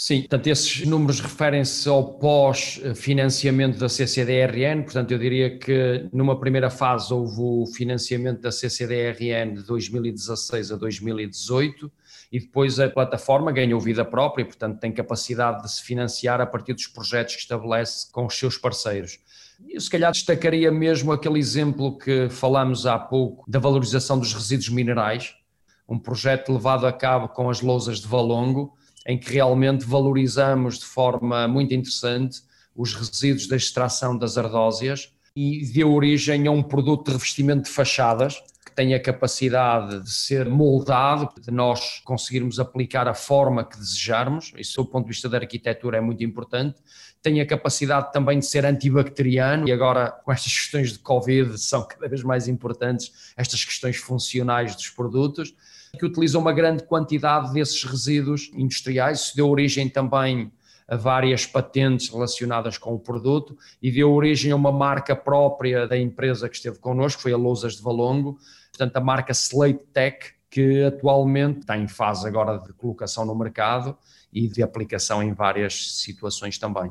Sim, 0.00 0.20
portanto, 0.20 0.46
esses 0.46 0.86
números 0.86 1.18
referem-se 1.18 1.88
ao 1.88 2.20
pós-financiamento 2.20 3.80
da 3.80 3.88
CCDRN, 3.88 4.84
portanto, 4.84 5.10
eu 5.10 5.18
diria 5.18 5.58
que 5.58 6.08
numa 6.12 6.38
primeira 6.38 6.70
fase 6.70 7.12
houve 7.12 7.40
o 7.40 7.66
financiamento 7.66 8.40
da 8.40 8.52
CCDRN 8.52 9.54
de 9.54 9.64
2016 9.64 10.70
a 10.70 10.76
2018 10.76 11.90
e 12.30 12.38
depois 12.38 12.78
a 12.78 12.88
plataforma 12.88 13.50
ganhou 13.50 13.80
vida 13.80 14.04
própria 14.04 14.42
e, 14.42 14.46
portanto, 14.46 14.78
tem 14.78 14.92
capacidade 14.92 15.62
de 15.64 15.72
se 15.72 15.82
financiar 15.82 16.40
a 16.40 16.46
partir 16.46 16.74
dos 16.74 16.86
projetos 16.86 17.34
que 17.34 17.40
estabelece 17.40 18.08
com 18.12 18.24
os 18.24 18.38
seus 18.38 18.56
parceiros. 18.56 19.18
Eu 19.68 19.80
se 19.80 19.90
calhar 19.90 20.12
destacaria 20.12 20.70
mesmo 20.70 21.10
aquele 21.10 21.40
exemplo 21.40 21.98
que 21.98 22.28
falamos 22.30 22.86
há 22.86 22.96
pouco 22.96 23.50
da 23.50 23.58
valorização 23.58 24.16
dos 24.16 24.32
resíduos 24.32 24.68
minerais, 24.68 25.34
um 25.88 25.98
projeto 25.98 26.52
levado 26.52 26.86
a 26.86 26.92
cabo 26.92 27.30
com 27.30 27.50
as 27.50 27.60
lousas 27.60 27.98
de 27.98 28.06
Valongo, 28.06 28.78
em 29.06 29.18
que 29.18 29.32
realmente 29.32 29.84
valorizamos 29.84 30.78
de 30.78 30.84
forma 30.84 31.46
muito 31.48 31.74
interessante 31.74 32.40
os 32.74 32.94
resíduos 32.94 33.48
da 33.48 33.56
extração 33.56 34.16
das 34.16 34.38
ardósias 34.38 35.12
e 35.34 35.64
deu 35.72 35.92
origem 35.92 36.46
a 36.46 36.50
um 36.50 36.62
produto 36.62 37.06
de 37.06 37.12
revestimento 37.12 37.64
de 37.64 37.70
fachadas 37.70 38.40
que 38.64 38.72
tem 38.74 38.94
a 38.94 39.00
capacidade 39.00 40.02
de 40.02 40.10
ser 40.10 40.48
moldado, 40.48 41.28
de 41.40 41.50
nós 41.50 42.00
conseguirmos 42.04 42.60
aplicar 42.60 43.08
a 43.08 43.14
forma 43.14 43.64
que 43.64 43.76
desejarmos, 43.76 44.52
isso 44.56 44.82
do 44.82 44.88
ponto 44.88 45.04
de 45.04 45.12
vista 45.12 45.28
da 45.28 45.38
arquitetura 45.38 45.98
é 45.98 46.00
muito 46.00 46.22
importante, 46.22 46.78
tem 47.22 47.40
a 47.40 47.46
capacidade 47.46 48.12
também 48.12 48.38
de 48.38 48.46
ser 48.46 48.64
antibacteriano 48.64 49.68
e 49.68 49.72
agora 49.72 50.10
com 50.10 50.30
estas 50.30 50.52
questões 50.52 50.92
de 50.92 50.98
Covid 50.98 51.58
são 51.58 51.86
cada 51.86 52.08
vez 52.08 52.22
mais 52.22 52.46
importantes 52.46 53.32
estas 53.36 53.64
questões 53.64 53.96
funcionais 53.96 54.76
dos 54.76 54.88
produtos 54.90 55.54
que 55.96 56.04
utilizam 56.04 56.40
uma 56.40 56.52
grande 56.52 56.82
quantidade 56.84 57.52
desses 57.52 57.84
resíduos 57.84 58.50
industriais. 58.54 59.20
Isso 59.20 59.36
deu 59.36 59.48
origem 59.48 59.88
também 59.88 60.52
a 60.88 60.96
várias 60.96 61.44
patentes 61.44 62.08
relacionadas 62.08 62.78
com 62.78 62.94
o 62.94 62.98
produto 62.98 63.56
e 63.80 63.92
deu 63.92 64.10
origem 64.10 64.50
a 64.52 64.56
uma 64.56 64.72
marca 64.72 65.14
própria 65.14 65.86
da 65.86 65.98
empresa 65.98 66.48
que 66.48 66.56
esteve 66.56 66.78
connosco, 66.78 67.20
foi 67.20 67.32
a 67.32 67.36
Lousas 67.36 67.76
de 67.76 67.82
Valongo, 67.82 68.38
portanto 68.70 68.96
a 68.96 69.00
marca 69.00 69.32
Slate 69.32 69.84
Tech, 69.92 70.32
que 70.50 70.82
atualmente 70.82 71.60
está 71.60 71.76
em 71.76 71.86
fase 71.86 72.26
agora 72.26 72.58
de 72.58 72.72
colocação 72.72 73.26
no 73.26 73.34
mercado 73.34 73.96
e 74.32 74.48
de 74.48 74.62
aplicação 74.62 75.22
em 75.22 75.34
várias 75.34 76.00
situações 76.00 76.56
também. 76.58 76.90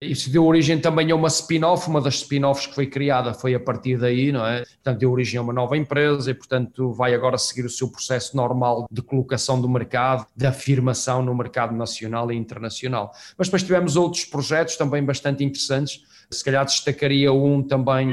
Isso 0.00 0.30
deu 0.30 0.44
origem 0.44 0.78
também 0.78 1.10
a 1.10 1.14
uma 1.14 1.28
spin-off, 1.28 1.88
uma 1.88 2.02
das 2.02 2.16
spin-offs 2.16 2.66
que 2.66 2.74
foi 2.74 2.86
criada 2.86 3.32
foi 3.32 3.54
a 3.54 3.60
partir 3.60 3.96
daí, 3.96 4.30
não 4.30 4.46
é? 4.46 4.58
Portanto, 4.58 4.98
deu 4.98 5.10
origem 5.10 5.38
a 5.38 5.42
uma 5.42 5.54
nova 5.54 5.74
empresa 5.74 6.30
e, 6.30 6.34
portanto, 6.34 6.92
vai 6.92 7.14
agora 7.14 7.38
seguir 7.38 7.64
o 7.64 7.70
seu 7.70 7.88
processo 7.90 8.36
normal 8.36 8.86
de 8.90 9.00
colocação 9.00 9.58
do 9.58 9.66
mercado, 9.66 10.26
de 10.36 10.46
afirmação 10.46 11.22
no 11.22 11.34
mercado 11.34 11.74
nacional 11.74 12.30
e 12.30 12.36
internacional. 12.36 13.10
Mas 13.38 13.48
depois 13.48 13.62
tivemos 13.62 13.96
outros 13.96 14.26
projetos 14.26 14.76
também 14.76 15.02
bastante 15.02 15.42
interessantes. 15.42 16.02
Se 16.30 16.44
calhar 16.44 16.66
destacaria 16.66 17.32
um 17.32 17.62
também 17.62 18.12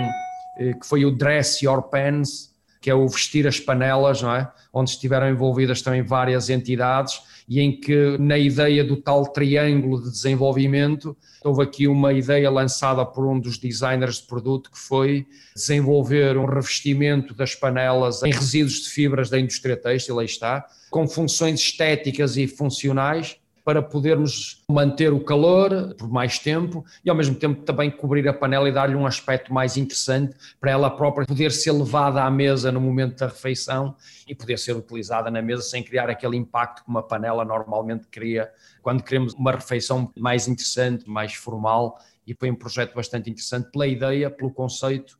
eh, 0.59 0.73
que 0.79 0.87
foi 0.87 1.03
o 1.03 1.11
Dress 1.11 1.65
Your 1.65 1.81
Pens, 1.81 2.52
que 2.83 2.89
é 2.89 2.93
o 2.93 3.07
vestir 3.07 3.47
as 3.47 3.61
panelas, 3.61 4.21
não 4.21 4.35
é? 4.35 4.51
Onde 4.73 4.89
estiveram 4.89 5.29
envolvidas 5.29 5.81
também 5.81 6.01
várias 6.01 6.49
entidades 6.49 7.21
e 7.47 7.61
em 7.61 7.79
que, 7.79 8.17
na 8.19 8.37
ideia 8.37 8.83
do 8.83 8.97
tal 8.97 9.25
triângulo 9.25 10.03
de 10.03 10.11
desenvolvimento, 10.11 11.15
houve 11.45 11.63
aqui 11.63 11.87
uma 11.87 12.11
ideia 12.11 12.51
lançada 12.51 13.05
por 13.05 13.25
um 13.25 13.39
dos 13.39 13.57
designers 13.57 14.17
de 14.17 14.27
produto 14.27 14.69
que 14.69 14.77
foi 14.77 15.25
desenvolver 15.55 16.37
um 16.37 16.45
revestimento 16.45 17.33
das 17.33 17.55
panelas 17.55 18.21
em 18.21 18.33
resíduos 18.33 18.81
de 18.81 18.89
fibras 18.89 19.29
da 19.29 19.39
indústria 19.39 19.77
têxtil, 19.77 20.19
aí 20.19 20.25
está, 20.25 20.65
com 20.91 21.07
funções 21.07 21.61
estéticas 21.61 22.35
e 22.35 22.47
funcionais 22.47 23.37
para 23.63 23.81
podermos 23.81 24.63
manter 24.69 25.13
o 25.13 25.23
calor 25.23 25.95
por 25.95 26.09
mais 26.09 26.37
tempo 26.37 26.83
e 27.03 27.09
ao 27.09 27.15
mesmo 27.15 27.35
tempo 27.35 27.63
também 27.63 27.89
cobrir 27.89 28.27
a 28.27 28.33
panela 28.33 28.67
e 28.67 28.71
dar-lhe 28.71 28.95
um 28.95 29.05
aspecto 29.05 29.53
mais 29.53 29.77
interessante 29.77 30.35
para 30.59 30.71
ela 30.71 30.89
própria 30.89 31.25
poder 31.25 31.51
ser 31.51 31.71
levada 31.71 32.23
à 32.23 32.29
mesa 32.29 32.71
no 32.71 32.81
momento 32.81 33.19
da 33.19 33.27
refeição 33.27 33.95
e 34.27 34.35
poder 34.35 34.59
ser 34.59 34.75
utilizada 34.75 35.31
na 35.31 35.41
mesa 35.41 35.63
sem 35.63 35.81
criar 35.81 36.09
aquele 36.09 36.35
impacto 36.35 36.83
que 36.83 36.89
uma 36.89 37.01
panela 37.01 37.45
normalmente 37.45 38.07
cria 38.07 38.51
quando 38.81 39.01
queremos 39.01 39.33
uma 39.33 39.53
refeição 39.53 40.11
mais 40.17 40.47
interessante, 40.47 41.09
mais 41.09 41.33
formal 41.33 41.97
e 42.27 42.33
foi 42.33 42.51
um 42.51 42.55
projeto 42.55 42.93
bastante 42.95 43.29
interessante 43.29 43.71
pela 43.71 43.87
ideia, 43.87 44.29
pelo 44.29 44.51
conceito 44.51 45.17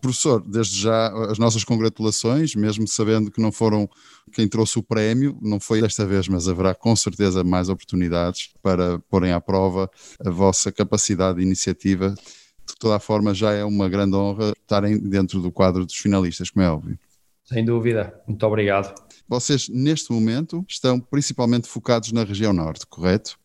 Professor, 0.00 0.40
desde 0.40 0.80
já 0.80 1.08
as 1.30 1.38
nossas 1.38 1.64
congratulações, 1.64 2.54
mesmo 2.54 2.86
sabendo 2.86 3.30
que 3.30 3.40
não 3.40 3.50
foram 3.50 3.88
quem 4.32 4.48
trouxe 4.48 4.78
o 4.78 4.82
prémio, 4.82 5.38
não 5.40 5.58
foi 5.58 5.80
desta 5.80 6.06
vez, 6.06 6.28
mas 6.28 6.48
haverá 6.48 6.74
com 6.74 6.94
certeza 6.94 7.42
mais 7.42 7.68
oportunidades 7.68 8.50
para 8.62 8.98
porem 9.10 9.32
à 9.32 9.40
prova 9.40 9.90
a 10.24 10.30
vossa 10.30 10.70
capacidade 10.70 11.38
de 11.38 11.44
iniciativa. 11.44 12.14
De 12.66 12.74
toda 12.78 12.96
a 12.96 13.00
forma, 13.00 13.34
já 13.34 13.52
é 13.52 13.64
uma 13.64 13.88
grande 13.88 14.14
honra 14.14 14.52
estarem 14.60 14.98
dentro 14.98 15.40
do 15.40 15.50
quadro 15.50 15.86
dos 15.86 15.96
finalistas, 15.96 16.50
como 16.50 16.64
é 16.64 16.70
óbvio. 16.70 16.98
Sem 17.44 17.64
dúvida, 17.64 18.14
muito 18.26 18.44
obrigado. 18.46 18.94
Vocês, 19.26 19.68
neste 19.68 20.12
momento, 20.12 20.64
estão 20.68 21.00
principalmente 21.00 21.66
focados 21.66 22.12
na 22.12 22.24
região 22.24 22.52
norte, 22.52 22.86
correto? 22.86 23.38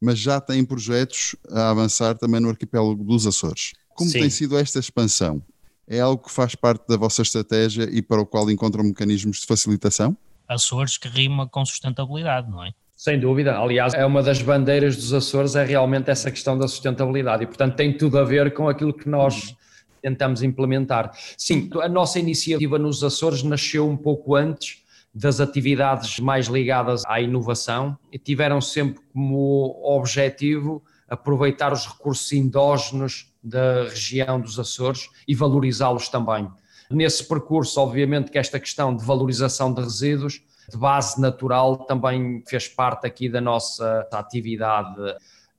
Mas 0.00 0.18
já 0.18 0.40
têm 0.40 0.64
projetos 0.64 1.36
a 1.50 1.70
avançar 1.70 2.16
também 2.16 2.40
no 2.40 2.48
arquipélago 2.48 3.04
dos 3.04 3.26
Açores. 3.26 3.72
Como 3.94 4.10
Sim. 4.10 4.20
tem 4.20 4.30
sido 4.30 4.56
esta 4.56 4.78
expansão? 4.78 5.42
É 5.90 5.98
algo 5.98 6.22
que 6.22 6.30
faz 6.30 6.54
parte 6.54 6.86
da 6.88 6.96
vossa 6.96 7.20
estratégia 7.20 7.88
e 7.90 8.00
para 8.00 8.20
o 8.20 8.24
qual 8.24 8.48
encontram 8.48 8.84
mecanismos 8.84 9.40
de 9.40 9.46
facilitação? 9.46 10.16
Açores 10.48 10.96
que 10.96 11.08
rima 11.08 11.48
com 11.48 11.66
sustentabilidade, 11.66 12.48
não 12.48 12.64
é? 12.64 12.70
Sem 12.94 13.18
dúvida, 13.18 13.58
aliás, 13.58 13.92
é 13.94 14.06
uma 14.06 14.22
das 14.22 14.40
bandeiras 14.40 14.94
dos 14.94 15.12
Açores, 15.12 15.56
é 15.56 15.64
realmente 15.64 16.10
essa 16.10 16.30
questão 16.30 16.56
da 16.56 16.68
sustentabilidade 16.68 17.42
e, 17.42 17.46
portanto, 17.46 17.74
tem 17.74 17.96
tudo 17.96 18.18
a 18.18 18.24
ver 18.24 18.54
com 18.54 18.68
aquilo 18.68 18.92
que 18.92 19.08
nós 19.08 19.56
tentamos 20.00 20.42
implementar. 20.42 21.10
Sim, 21.36 21.68
a 21.82 21.88
nossa 21.88 22.20
iniciativa 22.20 22.78
nos 22.78 23.02
Açores 23.02 23.42
nasceu 23.42 23.88
um 23.88 23.96
pouco 23.96 24.36
antes 24.36 24.84
das 25.12 25.40
atividades 25.40 26.20
mais 26.20 26.46
ligadas 26.46 27.02
à 27.06 27.20
inovação 27.20 27.98
e 28.12 28.18
tiveram 28.18 28.60
sempre 28.60 29.00
como 29.12 29.80
objetivo 29.82 30.82
aproveitar 31.10 31.72
os 31.72 31.86
recursos 31.86 32.32
endógenos 32.32 33.34
da 33.42 33.84
região 33.84 34.40
dos 34.40 34.58
Açores 34.58 35.10
e 35.26 35.34
valorizá-los 35.34 36.08
também. 36.08 36.48
Nesse 36.88 37.26
percurso, 37.26 37.80
obviamente, 37.80 38.30
que 38.30 38.38
esta 38.38 38.58
questão 38.58 38.94
de 38.94 39.04
valorização 39.04 39.74
de 39.74 39.82
resíduos 39.82 40.40
de 40.70 40.76
base 40.76 41.20
natural 41.20 41.78
também 41.78 42.42
fez 42.46 42.68
parte 42.68 43.06
aqui 43.06 43.28
da 43.28 43.40
nossa 43.40 44.08
atividade. 44.12 45.00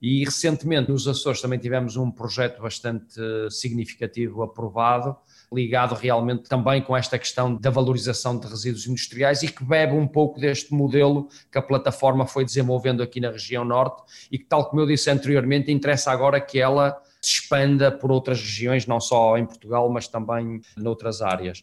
E 0.00 0.24
recentemente 0.24 0.90
nos 0.90 1.06
Açores 1.06 1.40
também 1.40 1.58
tivemos 1.58 1.96
um 1.96 2.10
projeto 2.10 2.60
bastante 2.60 3.14
significativo 3.50 4.42
aprovado, 4.42 5.16
ligado 5.52 5.94
realmente 5.94 6.44
também 6.44 6.82
com 6.82 6.96
esta 6.96 7.18
questão 7.18 7.54
da 7.54 7.70
valorização 7.70 8.38
de 8.38 8.46
resíduos 8.46 8.86
industriais 8.86 9.42
e 9.42 9.48
que 9.48 9.64
bebe 9.64 9.94
um 9.94 10.06
pouco 10.06 10.40
deste 10.40 10.72
modelo 10.72 11.28
que 11.50 11.58
a 11.58 11.62
plataforma 11.62 12.26
foi 12.26 12.44
desenvolvendo 12.44 13.02
aqui 13.02 13.20
na 13.20 13.30
região 13.30 13.64
norte 13.64 14.02
e 14.30 14.38
que, 14.38 14.44
tal 14.44 14.68
como 14.68 14.82
eu 14.82 14.86
disse 14.86 15.10
anteriormente, 15.10 15.70
interessa 15.70 16.10
agora 16.10 16.40
que 16.40 16.58
ela 16.58 16.96
se 17.20 17.34
expanda 17.34 17.90
por 17.90 18.10
outras 18.10 18.40
regiões, 18.40 18.86
não 18.86 19.00
só 19.00 19.38
em 19.38 19.46
Portugal, 19.46 19.88
mas 19.88 20.08
também 20.08 20.60
noutras 20.76 21.22
áreas. 21.22 21.62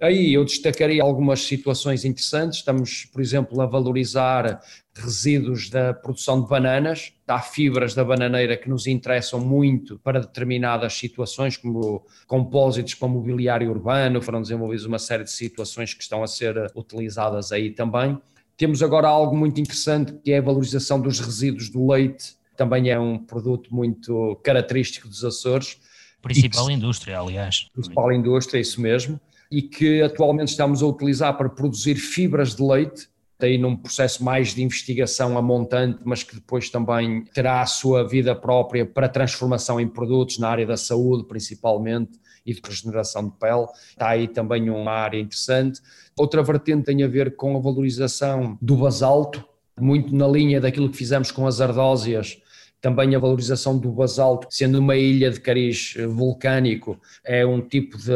Aí 0.00 0.32
eu 0.32 0.44
destacaria 0.44 1.02
algumas 1.02 1.40
situações 1.40 2.04
interessantes. 2.04 2.58
Estamos, 2.58 3.04
por 3.06 3.20
exemplo, 3.20 3.60
a 3.60 3.66
valorizar 3.66 4.60
resíduos 5.00 5.70
da 5.70 5.94
produção 5.94 6.42
de 6.42 6.48
bananas. 6.48 7.12
Há 7.26 7.40
fibras 7.40 7.94
da 7.94 8.04
bananeira 8.04 8.56
que 8.56 8.68
nos 8.68 8.86
interessam 8.86 9.40
muito 9.40 9.98
para 9.98 10.20
determinadas 10.20 10.94
situações, 10.94 11.56
como 11.56 12.04
compósitos 12.26 12.94
para 12.94 13.08
mobiliário 13.08 13.70
urbano. 13.70 14.20
Foram 14.22 14.42
desenvolvidas 14.42 14.84
uma 14.84 14.98
série 14.98 15.24
de 15.24 15.32
situações 15.32 15.94
que 15.94 16.02
estão 16.02 16.22
a 16.22 16.26
ser 16.26 16.70
utilizadas 16.74 17.52
aí 17.52 17.70
também. 17.70 18.18
Temos 18.56 18.82
agora 18.82 19.08
algo 19.08 19.36
muito 19.36 19.60
interessante 19.60 20.12
que 20.24 20.32
é 20.32 20.38
a 20.38 20.42
valorização 20.42 21.00
dos 21.00 21.20
resíduos 21.20 21.68
do 21.68 21.86
leite 21.90 22.38
também 22.58 22.90
é 22.90 22.98
um 22.98 23.16
produto 23.16 23.72
muito 23.72 24.34
característico 24.42 25.06
dos 25.06 25.24
Açores. 25.24 25.78
Principal 26.20 26.66
que, 26.66 26.72
indústria, 26.72 27.20
aliás. 27.20 27.68
Principal 27.72 28.12
indústria, 28.12 28.60
isso 28.60 28.80
mesmo. 28.80 29.18
E 29.48 29.62
que 29.62 30.02
atualmente 30.02 30.48
estamos 30.48 30.82
a 30.82 30.86
utilizar 30.86 31.36
para 31.36 31.48
produzir 31.48 31.94
fibras 31.94 32.56
de 32.56 32.62
leite, 32.62 33.08
aí 33.46 33.56
num 33.56 33.76
processo 33.76 34.24
mais 34.24 34.54
de 34.54 34.62
investigação 34.62 35.38
a 35.38 35.42
montante, 35.42 36.00
mas 36.04 36.22
que 36.22 36.34
depois 36.34 36.68
também 36.70 37.24
terá 37.32 37.60
a 37.60 37.66
sua 37.66 38.06
vida 38.06 38.34
própria 38.34 38.84
para 38.84 39.08
transformação 39.08 39.80
em 39.80 39.86
produtos 39.86 40.38
na 40.38 40.48
área 40.48 40.66
da 40.66 40.76
saúde, 40.76 41.24
principalmente, 41.24 42.18
e 42.44 42.52
de 42.52 42.60
regeneração 42.64 43.28
de 43.28 43.36
pele. 43.36 43.66
Está 43.90 44.08
aí 44.08 44.26
também 44.26 44.68
uma 44.70 44.90
área 44.90 45.20
interessante. 45.20 45.80
Outra 46.16 46.42
vertente 46.42 46.84
tem 46.84 47.02
a 47.02 47.08
ver 47.08 47.36
com 47.36 47.56
a 47.56 47.60
valorização 47.60 48.58
do 48.60 48.76
basalto, 48.76 49.44
muito 49.78 50.14
na 50.14 50.26
linha 50.26 50.60
daquilo 50.60 50.90
que 50.90 50.96
fizemos 50.96 51.30
com 51.30 51.46
as 51.46 51.60
ardósias, 51.60 52.38
também 52.80 53.14
a 53.14 53.18
valorização 53.18 53.76
do 53.78 53.90
basalto, 53.90 54.46
sendo 54.50 54.78
uma 54.78 54.96
ilha 54.96 55.30
de 55.30 55.40
cariz 55.40 55.94
eh, 55.96 56.06
vulcânico, 56.06 57.00
é 57.24 57.44
um 57.44 57.60
tipo 57.60 57.98
de 57.98 58.12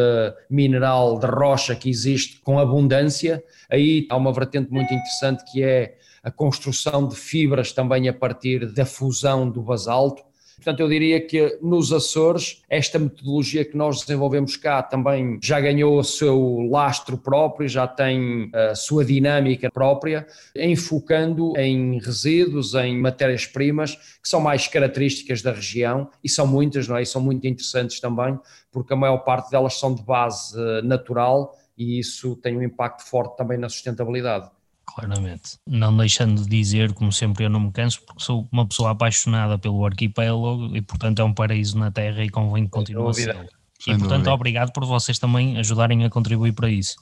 mineral, 0.49 1.19
de 1.19 1.27
rocha 1.27 1.75
que 1.75 1.91
existe 1.91 2.41
com 2.41 2.59
abundância. 2.59 3.43
Aí 3.71 4.07
há 4.09 4.17
uma 4.17 4.33
vertente 4.33 4.71
muito 4.71 4.93
interessante 4.93 5.45
que 5.51 5.63
é 5.63 5.97
a 6.23 6.31
construção 6.31 7.09
de 7.09 7.17
fibras 7.17 7.73
também 7.73 8.09
a 8.09 8.13
partir 8.13 8.73
da 8.73 8.87
fusão 8.87 9.51
do 9.51 9.61
basalto 9.63 10.23
Portanto, 10.63 10.79
eu 10.79 10.89
diria 10.89 11.21
que 11.21 11.59
nos 11.61 11.93
Açores, 11.93 12.63
esta 12.71 12.97
metodologia 12.97 13.65
que 13.65 13.77
nós 13.77 14.01
desenvolvemos 14.03 14.55
cá 14.55 14.81
também 14.81 15.37
já 15.43 15.61
ganhou 15.61 15.99
o 15.99 16.05
seu 16.05 16.69
lastro 16.71 17.19
próprio, 17.19 17.69
já 17.69 17.85
tem 17.89 18.49
a 18.55 18.73
sua 18.77 19.05
dinâmica 19.05 19.69
própria, 19.73 20.25
enfocando 20.55 21.53
em 21.59 21.99
resíduos, 21.99 22.75
em 22.75 22.97
matérias-primas 22.97 23.97
que 23.97 24.29
são 24.29 24.41
mais 24.41 24.69
características 24.69 25.43
da 25.43 25.51
região 25.51 26.09
e 26.23 26.29
são 26.29 26.47
muitas, 26.47 26.87
não 26.87 26.97
é? 26.97 27.03
E 27.03 27.07
são 27.07 27.21
muito 27.21 27.45
interessantes 27.45 27.99
também, 27.99 28.39
porque 28.71 28.93
a 28.93 28.97
maior 28.97 29.19
parte 29.19 29.51
delas 29.51 29.75
são 29.75 29.93
de 29.93 30.05
base 30.05 30.57
natural 30.85 31.59
e 31.77 31.99
isso 31.99 32.37
tem 32.37 32.57
um 32.57 32.63
impacto 32.63 33.03
forte 33.03 33.37
também 33.37 33.59
na 33.59 33.69
sustentabilidade. 33.69 34.49
Claramente. 34.95 35.59
Não 35.67 35.97
deixando 35.97 36.43
de 36.43 36.49
dizer, 36.49 36.93
como 36.93 37.13
sempre 37.13 37.45
eu 37.45 37.51
não 37.51 37.61
me 37.61 37.73
canso, 37.73 38.03
porque 38.03 38.23
sou 38.23 38.47
uma 38.53 38.67
pessoa 38.67 38.91
apaixonada 38.91 39.59
pelo 39.59 39.85
arquipélago 39.85 40.77
e 40.77 40.83
portanto 40.83 41.21
é 41.21 41.25
um 41.25 41.33
paraíso 41.33 41.79
na 41.79 41.91
Terra 41.91 42.23
e 42.23 42.29
convém 42.29 42.65
que 42.65 42.71
continue 42.71 43.09
a 43.09 43.13
ser. 43.13 43.49
E 43.87 43.99
portanto 43.99 44.29
obrigado 44.29 44.73
por 44.73 44.85
vocês 44.85 45.19
também 45.19 45.59
ajudarem 45.59 46.05
a 46.05 46.11
contribuir 46.11 46.53
para 46.53 46.71
isso. 46.71 46.97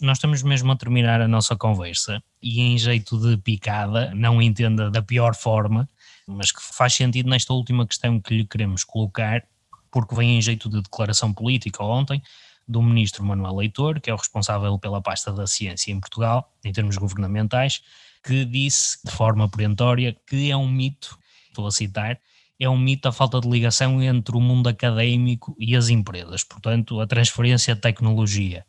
Nós 0.00 0.18
estamos 0.18 0.42
mesmo 0.42 0.70
a 0.70 0.76
terminar 0.76 1.20
a 1.20 1.28
nossa 1.28 1.56
conversa 1.56 2.22
e 2.42 2.60
em 2.60 2.78
jeito 2.78 3.18
de 3.18 3.36
picada, 3.36 4.12
não 4.14 4.40
entenda 4.40 4.90
da 4.90 5.02
pior 5.02 5.34
forma, 5.34 5.88
mas 6.26 6.52
que 6.52 6.62
faz 6.62 6.94
sentido 6.94 7.28
nesta 7.28 7.52
última 7.52 7.86
questão 7.86 8.20
que 8.20 8.34
lhe 8.34 8.46
queremos 8.46 8.84
colocar, 8.84 9.42
porque 9.90 10.14
vem 10.14 10.36
em 10.36 10.42
jeito 10.42 10.68
de 10.68 10.82
declaração 10.82 11.32
política 11.32 11.82
ontem, 11.82 12.22
do 12.68 12.82
ministro 12.82 13.24
Manuel 13.24 13.56
Leitor, 13.56 14.00
que 14.00 14.10
é 14.10 14.14
o 14.14 14.16
responsável 14.16 14.78
pela 14.78 15.00
pasta 15.00 15.32
da 15.32 15.46
ciência 15.46 15.90
em 15.90 15.98
Portugal, 15.98 16.52
em 16.64 16.72
termos 16.72 16.96
governamentais, 16.96 17.82
que 18.22 18.44
disse 18.44 18.98
de 19.04 19.10
forma 19.10 19.48
perentória 19.48 20.14
que 20.26 20.50
é 20.50 20.56
um 20.56 20.68
mito 20.68 21.18
estou 21.58 21.66
a 21.66 21.70
citar, 21.70 22.20
é 22.60 22.68
um 22.68 22.78
mito 22.78 23.08
a 23.08 23.12
falta 23.12 23.40
de 23.40 23.48
ligação 23.48 24.02
entre 24.02 24.36
o 24.36 24.40
mundo 24.40 24.68
académico 24.68 25.56
e 25.58 25.76
as 25.76 25.88
empresas, 25.88 26.44
portanto, 26.44 27.00
a 27.00 27.06
transferência 27.06 27.74
de 27.74 27.80
tecnologia. 27.80 28.64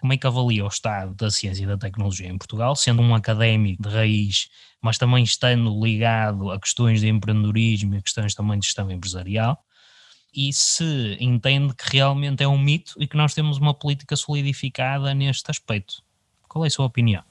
Como 0.00 0.12
é 0.12 0.16
que 0.16 0.26
avalia 0.26 0.64
o 0.64 0.68
estado 0.68 1.14
da 1.14 1.30
ciência 1.30 1.62
e 1.62 1.66
da 1.66 1.76
tecnologia 1.76 2.28
em 2.28 2.38
Portugal, 2.38 2.74
sendo 2.74 3.02
um 3.02 3.14
académico 3.14 3.82
de 3.82 3.88
raiz, 3.88 4.48
mas 4.80 4.96
também 4.96 5.22
estando 5.22 5.78
ligado 5.84 6.50
a 6.50 6.58
questões 6.58 7.00
de 7.00 7.08
empreendedorismo 7.08 7.94
e 7.94 8.02
questões 8.02 8.34
também 8.34 8.58
de 8.58 8.66
gestão 8.66 8.90
empresarial? 8.90 9.62
E 10.34 10.52
se 10.52 11.16
entende 11.18 11.74
que 11.74 11.96
realmente 11.96 12.42
é 12.42 12.48
um 12.48 12.58
mito 12.58 12.94
e 12.98 13.06
que 13.06 13.16
nós 13.16 13.34
temos 13.34 13.58
uma 13.58 13.74
política 13.74 14.14
solidificada 14.14 15.12
neste 15.12 15.50
aspecto? 15.50 16.02
Qual 16.48 16.64
é 16.64 16.68
a 16.68 16.70
sua 16.70 16.86
opinião? 16.86 17.22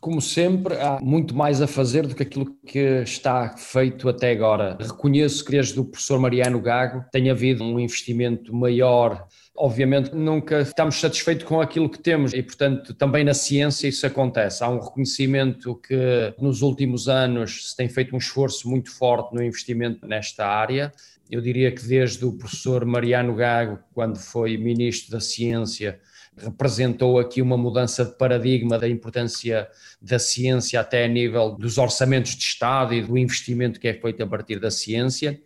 Como 0.00 0.20
sempre, 0.22 0.74
há 0.74 1.00
muito 1.02 1.34
mais 1.34 1.60
a 1.60 1.66
fazer 1.66 2.06
do 2.06 2.14
que 2.14 2.22
aquilo 2.22 2.54
que 2.64 3.02
está 3.02 3.56
feito 3.56 4.08
até 4.08 4.30
agora. 4.30 4.78
Reconheço 4.80 5.44
que 5.44 5.50
desde 5.50 5.78
o 5.80 5.84
professor 5.84 6.20
Mariano 6.20 6.60
Gago 6.60 7.04
tem 7.10 7.28
havido 7.30 7.64
um 7.64 7.80
investimento 7.80 8.54
maior. 8.54 9.26
Obviamente, 9.56 10.14
nunca 10.14 10.60
estamos 10.60 11.00
satisfeitos 11.00 11.44
com 11.44 11.60
aquilo 11.60 11.90
que 11.90 11.98
temos 11.98 12.32
e, 12.32 12.40
portanto, 12.40 12.94
também 12.94 13.24
na 13.24 13.34
ciência 13.34 13.88
isso 13.88 14.06
acontece. 14.06 14.62
Há 14.62 14.68
um 14.68 14.78
reconhecimento 14.78 15.74
que 15.74 16.32
nos 16.40 16.62
últimos 16.62 17.08
anos 17.08 17.70
se 17.70 17.76
tem 17.76 17.88
feito 17.88 18.14
um 18.14 18.18
esforço 18.18 18.68
muito 18.68 18.92
forte 18.92 19.34
no 19.34 19.42
investimento 19.42 20.06
nesta 20.06 20.46
área. 20.46 20.92
Eu 21.30 21.40
diria 21.42 21.70
que 21.70 21.86
desde 21.86 22.24
o 22.24 22.32
professor 22.32 22.84
Mariano 22.86 23.34
Gago, 23.34 23.78
quando 23.92 24.18
foi 24.18 24.56
ministro 24.56 25.10
da 25.10 25.20
Ciência, 25.20 26.00
representou 26.36 27.18
aqui 27.18 27.42
uma 27.42 27.56
mudança 27.56 28.04
de 28.04 28.16
paradigma 28.16 28.78
da 28.78 28.88
importância 28.88 29.68
da 30.00 30.18
ciência 30.18 30.80
até 30.80 31.04
a 31.04 31.08
nível 31.08 31.50
dos 31.50 31.76
orçamentos 31.76 32.34
de 32.34 32.44
Estado 32.44 32.94
e 32.94 33.02
do 33.02 33.18
investimento 33.18 33.78
que 33.78 33.88
é 33.88 33.94
feito 33.94 34.22
a 34.22 34.26
partir 34.26 34.58
da 34.58 34.70
ciência, 34.70 35.38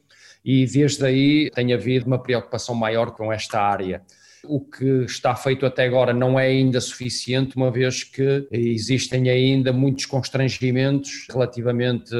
e 0.45 0.66
desde 0.66 1.05
aí 1.05 1.51
tem 1.51 1.73
havido 1.73 2.07
uma 2.07 2.23
preocupação 2.23 2.75
maior 2.75 3.12
com 3.12 3.33
esta 3.33 3.61
área. 3.61 4.03
O 4.44 4.61
que 4.61 5.05
está 5.05 5.35
feito 5.37 5.64
até 5.64 5.85
agora 5.85 6.12
não 6.12 6.38
é 6.38 6.46
ainda 6.46 6.81
suficiente, 6.81 7.57
uma 7.57 7.70
vez 7.70 8.02
que 8.02 8.46
existem 8.50 9.31
ainda 9.31 9.72
muitos 9.72 10.07
constrangimentos 10.07 11.26
relativamente 11.31 12.14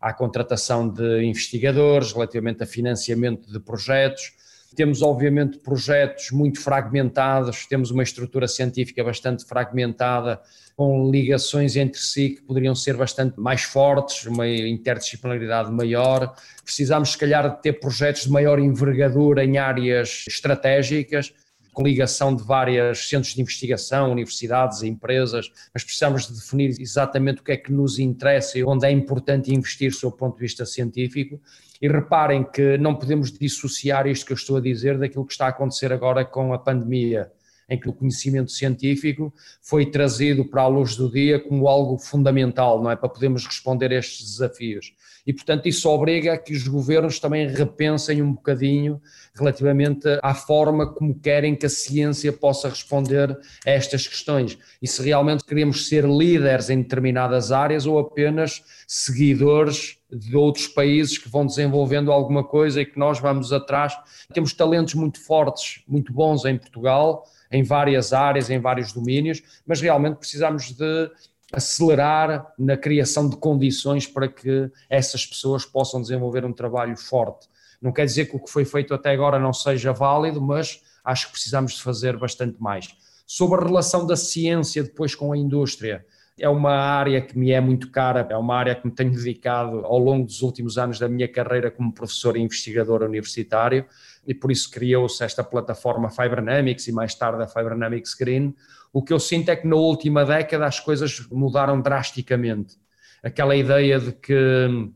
à 0.00 0.12
contratação 0.12 0.88
de 0.88 1.22
investigadores, 1.22 2.12
relativamente 2.12 2.62
a 2.62 2.66
financiamento 2.66 3.52
de 3.52 3.60
projetos 3.60 4.36
temos, 4.76 5.00
obviamente, 5.00 5.58
projetos 5.58 6.30
muito 6.30 6.60
fragmentados, 6.60 7.66
temos 7.66 7.90
uma 7.90 8.02
estrutura 8.02 8.46
científica 8.46 9.02
bastante 9.02 9.44
fragmentada, 9.46 10.38
com 10.76 11.10
ligações 11.10 11.74
entre 11.76 11.98
si 11.98 12.30
que 12.30 12.42
poderiam 12.42 12.74
ser 12.74 12.94
bastante 12.94 13.40
mais 13.40 13.62
fortes, 13.62 14.26
uma 14.26 14.46
interdisciplinaridade 14.46 15.72
maior. 15.72 16.34
Precisamos, 16.62 17.12
se 17.12 17.18
calhar, 17.18 17.56
de 17.56 17.62
ter 17.62 17.72
projetos 17.80 18.24
de 18.24 18.30
maior 18.30 18.58
envergadura 18.58 19.42
em 19.42 19.56
áreas 19.56 20.24
estratégicas 20.28 21.32
com 21.76 21.82
ligação 21.82 22.34
de 22.34 22.42
vários 22.42 23.06
centros 23.06 23.34
de 23.34 23.42
investigação, 23.42 24.10
universidades, 24.10 24.82
empresas, 24.82 25.52
mas 25.74 25.84
precisamos 25.84 26.26
de 26.26 26.32
definir 26.32 26.74
exatamente 26.80 27.42
o 27.42 27.44
que 27.44 27.52
é 27.52 27.56
que 27.58 27.70
nos 27.70 27.98
interessa 27.98 28.58
e 28.58 28.64
onde 28.64 28.86
é 28.86 28.90
importante 28.90 29.54
investir 29.54 29.92
do 30.00 30.10
ponto 30.10 30.36
de 30.36 30.40
vista 30.40 30.64
científico. 30.64 31.38
E 31.82 31.86
reparem 31.86 32.44
que 32.44 32.78
não 32.78 32.94
podemos 32.94 33.30
dissociar 33.30 34.06
isto 34.06 34.24
que 34.24 34.32
eu 34.32 34.36
estou 34.36 34.56
a 34.56 34.60
dizer 34.60 34.96
daquilo 34.96 35.26
que 35.26 35.32
está 35.32 35.44
a 35.44 35.48
acontecer 35.50 35.92
agora 35.92 36.24
com 36.24 36.54
a 36.54 36.58
pandemia, 36.58 37.30
em 37.68 37.78
que 37.78 37.90
o 37.90 37.92
conhecimento 37.92 38.52
científico 38.52 39.30
foi 39.60 39.84
trazido 39.84 40.46
para 40.46 40.62
a 40.62 40.66
luz 40.66 40.96
do 40.96 41.10
dia 41.10 41.38
como 41.38 41.68
algo 41.68 41.98
fundamental, 41.98 42.82
não 42.82 42.90
é? 42.90 42.96
Para 42.96 43.10
podermos 43.10 43.44
responder 43.44 43.92
a 43.92 43.96
estes 43.96 44.24
desafios 44.24 44.94
e, 45.26 45.32
portanto, 45.32 45.66
isso 45.66 45.88
obriga 45.88 46.34
a 46.34 46.38
que 46.38 46.54
os 46.54 46.68
governos 46.68 47.18
também 47.18 47.48
repensem 47.48 48.22
um 48.22 48.32
bocadinho 48.32 49.00
relativamente 49.34 50.06
à 50.22 50.32
forma 50.34 50.92
como 50.92 51.18
querem 51.18 51.56
que 51.56 51.66
a 51.66 51.68
ciência 51.68 52.32
possa 52.32 52.68
responder 52.68 53.36
a 53.66 53.70
estas 53.70 54.06
questões. 54.06 54.56
E 54.80 54.86
se 54.86 55.02
realmente 55.02 55.44
queremos 55.44 55.88
ser 55.88 56.04
líderes 56.04 56.70
em 56.70 56.80
determinadas 56.80 57.50
áreas 57.50 57.86
ou 57.86 57.98
apenas 57.98 58.62
seguidores 58.86 59.98
de 60.10 60.36
outros 60.36 60.68
países 60.68 61.18
que 61.18 61.28
vão 61.28 61.44
desenvolvendo 61.44 62.12
alguma 62.12 62.44
coisa 62.44 62.80
e 62.80 62.86
que 62.86 62.98
nós 62.98 63.18
vamos 63.18 63.52
atrás. 63.52 63.96
Temos 64.32 64.52
talentos 64.52 64.94
muito 64.94 65.20
fortes, 65.20 65.82
muito 65.88 66.12
bons 66.12 66.44
em 66.44 66.56
Portugal, 66.56 67.24
em 67.50 67.62
várias 67.62 68.12
áreas, 68.12 68.48
em 68.48 68.60
vários 68.60 68.92
domínios, 68.92 69.42
mas 69.66 69.80
realmente 69.80 70.16
precisamos 70.16 70.72
de 70.72 71.10
acelerar 71.52 72.52
na 72.58 72.76
criação 72.76 73.28
de 73.28 73.36
condições 73.36 74.06
para 74.06 74.28
que 74.28 74.70
essas 74.88 75.24
pessoas 75.24 75.64
possam 75.64 76.00
desenvolver 76.00 76.44
um 76.44 76.52
trabalho 76.52 76.96
forte. 76.96 77.48
Não 77.80 77.92
quer 77.92 78.04
dizer 78.04 78.26
que 78.26 78.36
o 78.36 78.40
que 78.40 78.50
foi 78.50 78.64
feito 78.64 78.94
até 78.94 79.10
agora 79.10 79.38
não 79.38 79.52
seja 79.52 79.92
válido, 79.92 80.40
mas 80.40 80.82
acho 81.04 81.26
que 81.26 81.32
precisamos 81.32 81.74
de 81.74 81.82
fazer 81.82 82.16
bastante 82.16 82.60
mais. 82.60 82.88
Sobre 83.26 83.60
a 83.60 83.64
relação 83.64 84.06
da 84.06 84.16
ciência 84.16 84.82
depois 84.82 85.14
com 85.14 85.32
a 85.32 85.36
indústria, 85.36 86.04
é 86.38 86.48
uma 86.48 86.72
área 86.72 87.20
que 87.22 87.38
me 87.38 87.50
é 87.50 87.60
muito 87.60 87.90
cara, 87.90 88.26
é 88.28 88.36
uma 88.36 88.54
área 88.54 88.74
que 88.74 88.86
me 88.86 88.92
tenho 88.92 89.10
dedicado 89.10 89.86
ao 89.86 89.98
longo 89.98 90.26
dos 90.26 90.42
últimos 90.42 90.76
anos 90.76 90.98
da 90.98 91.08
minha 91.08 91.26
carreira 91.26 91.70
como 91.70 91.92
professor 91.92 92.36
e 92.36 92.40
investigador 92.40 93.02
universitário, 93.02 93.86
e 94.26 94.34
por 94.34 94.52
isso 94.52 94.70
criou-se 94.70 95.24
esta 95.24 95.42
plataforma 95.42 96.10
Fibernamics 96.10 96.88
e 96.88 96.92
mais 96.92 97.14
tarde 97.14 97.42
a 97.42 97.48
Fibernamics 97.48 98.12
Green, 98.14 98.54
o 98.96 99.02
que 99.02 99.12
eu 99.12 99.20
sinto 99.20 99.50
é 99.50 99.56
que 99.56 99.68
na 99.68 99.76
última 99.76 100.24
década 100.24 100.64
as 100.64 100.80
coisas 100.80 101.20
mudaram 101.30 101.82
drasticamente. 101.82 102.76
Aquela 103.22 103.54
ideia 103.54 104.00
de 104.00 104.10
que 104.10 104.34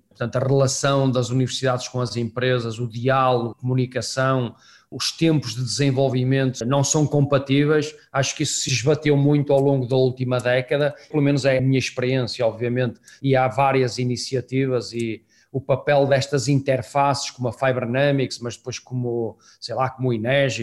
portanto, 0.09 0.37
a 0.37 0.49
relação 0.49 1.11
das 1.11 1.29
universidades 1.29 1.87
com 1.87 2.01
as 2.01 2.17
empresas, 2.17 2.79
o 2.79 2.89
diálogo, 2.89 3.51
a 3.51 3.55
comunicação, 3.61 4.55
os 4.91 5.13
tempos 5.13 5.55
de 5.55 5.63
desenvolvimento 5.63 6.65
não 6.65 6.83
são 6.83 7.07
compatíveis. 7.07 7.95
Acho 8.11 8.35
que 8.35 8.43
isso 8.45 8.61
se 8.61 8.71
esbateu 8.71 9.19
muito 9.19 9.53
ao 9.53 9.61
longo 9.61 9.87
da 9.87 9.97
última 9.97 10.39
década, 10.39 10.95
pelo 11.11 11.23
menos 11.23 11.45
é 11.45 11.59
a 11.59 11.61
minha 11.61 11.79
experiência, 11.79 12.47
obviamente, 12.47 12.99
e 13.21 13.37
há 13.37 13.49
várias 13.49 13.99
iniciativas 13.99 14.95
e 14.95 15.23
o 15.53 15.61
papel 15.61 16.07
destas 16.07 16.49
interfaces 16.49 17.31
como 17.31 17.49
a 17.49 17.53
Fibernamics, 17.53 18.39
mas 18.39 18.57
depois 18.57 18.79
como, 18.79 19.37
sei 19.61 19.75
lá, 19.75 19.91
como 19.91 20.11
o 20.11 20.13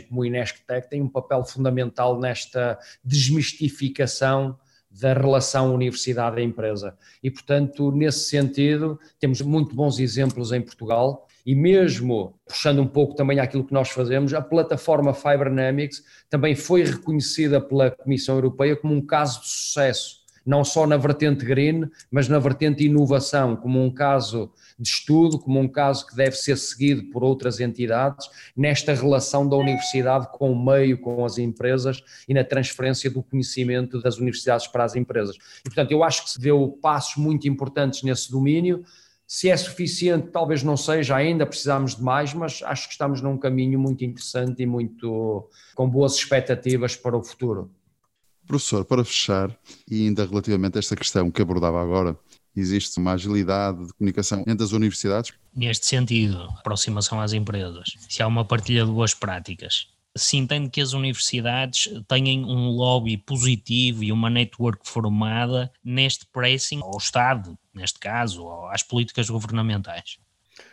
como 0.08 0.22
o 0.22 0.26
INESCTEC, 0.26 0.90
tem 0.90 1.02
um 1.02 1.10
papel 1.10 1.44
fundamental 1.44 2.20
nesta 2.20 2.80
desmistificação 3.04 4.58
da 4.90 5.14
relação 5.14 5.74
universidade-empresa. 5.74 6.98
E, 7.22 7.30
portanto, 7.30 7.92
nesse 7.92 8.30
sentido, 8.30 9.00
temos 9.20 9.42
muito 9.42 9.76
bons 9.76 10.00
exemplos 10.00 10.52
em 10.52 10.62
Portugal 10.62 11.28
e 11.46 11.56
mesmo 11.56 12.38
puxando 12.46 12.82
um 12.82 12.88
pouco 12.88 13.16
também 13.16 13.40
aquilo 13.40 13.64
que 13.64 13.74
nós 13.74 13.90
fazemos, 13.90 14.34
a 14.34 14.42
plataforma 14.42 15.14
Fibernamics 15.14 16.04
também 16.30 16.56
foi 16.56 16.84
reconhecida 16.84 17.62
pela 17.62 17.92
Comissão 17.92 18.36
Europeia 18.36 18.76
como 18.76 18.94
um 18.94 19.06
caso 19.06 19.42
de 19.42 19.48
sucesso, 19.48 20.27
não 20.48 20.64
só 20.64 20.88
na 20.88 20.96
vertente 20.96 21.44
green, 21.44 21.90
mas 22.10 22.30
na 22.30 22.40
vertente 22.40 22.86
inovação, 22.86 23.58
como 23.58 23.84
um 23.84 23.92
caso 23.92 24.50
de 24.80 24.88
estudo, 24.88 25.38
como 25.38 25.60
um 25.60 25.68
caso 25.68 26.08
que 26.08 26.16
deve 26.16 26.38
ser 26.38 26.58
seguido 26.58 27.04
por 27.12 27.22
outras 27.22 27.60
entidades, 27.60 28.30
nesta 28.56 28.94
relação 28.94 29.48
da 29.48 29.58
universidade 29.58 30.30
com 30.32 30.54
o 30.54 30.66
meio, 30.66 30.98
com 31.00 31.26
as 31.26 31.38
empresas 31.38 32.02
e 32.30 32.34
na 32.34 32.46
transferência 32.46 33.12
do 33.12 33.22
conhecimento 33.22 34.02
das 34.02 34.18
universidades 34.18 34.68
para 34.68 34.86
as 34.86 34.96
empresas. 34.96 35.36
E, 35.36 35.64
portanto, 35.64 35.92
eu 35.92 36.02
acho 36.02 36.24
que 36.24 36.30
se 36.30 36.40
deu 36.40 36.80
passos 36.82 37.18
muito 37.18 37.46
importantes 37.48 38.02
nesse 38.04 38.32
domínio. 38.32 38.86
Se 39.28 39.50
é 39.50 39.58
suficiente, 39.58 40.30
talvez 40.32 40.64
não 40.64 40.78
seja 40.78 41.18
ainda, 41.18 41.46
precisamos 41.46 41.98
de 41.98 42.02
mais, 42.02 42.34
mas 42.34 42.62
acho 42.64 42.88
que 42.88 42.94
estamos 42.94 43.22
num 43.22 43.38
caminho 43.38 43.78
muito 43.78 44.06
interessante 44.06 44.64
e 44.64 44.66
muito 44.66 45.50
com 45.76 45.90
boas 45.90 46.16
expectativas 46.16 46.96
para 46.96 47.18
o 47.18 47.22
futuro. 47.22 47.70
Professor, 48.48 48.86
para 48.86 49.04
fechar, 49.04 49.56
e 49.90 50.06
ainda 50.06 50.26
relativamente 50.26 50.78
a 50.78 50.80
esta 50.80 50.96
questão 50.96 51.30
que 51.30 51.42
abordava 51.42 51.82
agora, 51.82 52.18
existe 52.56 52.98
uma 52.98 53.14
agilidade 53.14 53.86
de 53.86 53.94
comunicação 53.94 54.44
entre 54.48 54.64
as 54.64 54.72
universidades? 54.72 55.34
Neste 55.56 55.86
sentido, 55.86 56.44
aproximação 56.58 57.20
às 57.20 57.34
empresas, 57.34 57.90
se 58.08 58.24
há 58.24 58.28
uma 58.28 58.46
partilha 58.46 58.86
de 58.86 58.92
boas 58.92 59.14
práticas, 59.14 59.88
se 60.16 60.38
entende 60.38 60.70
que 60.70 60.82
as 60.82 60.94
universidades 60.94 61.90
têm 62.08 62.44
um 62.44 62.70
lobby 62.70 63.18
positivo 63.18 64.04
e 64.04 64.12
uma 64.12 64.30
network 64.30 64.88
formada 64.90 65.72
neste 65.84 66.26
pressing 66.26 66.80
ao 66.82 66.98
Estado, 66.98 67.58
neste 67.74 68.00
caso, 68.00 68.48
às 68.72 68.82
políticas 68.82 69.30
governamentais? 69.30 70.18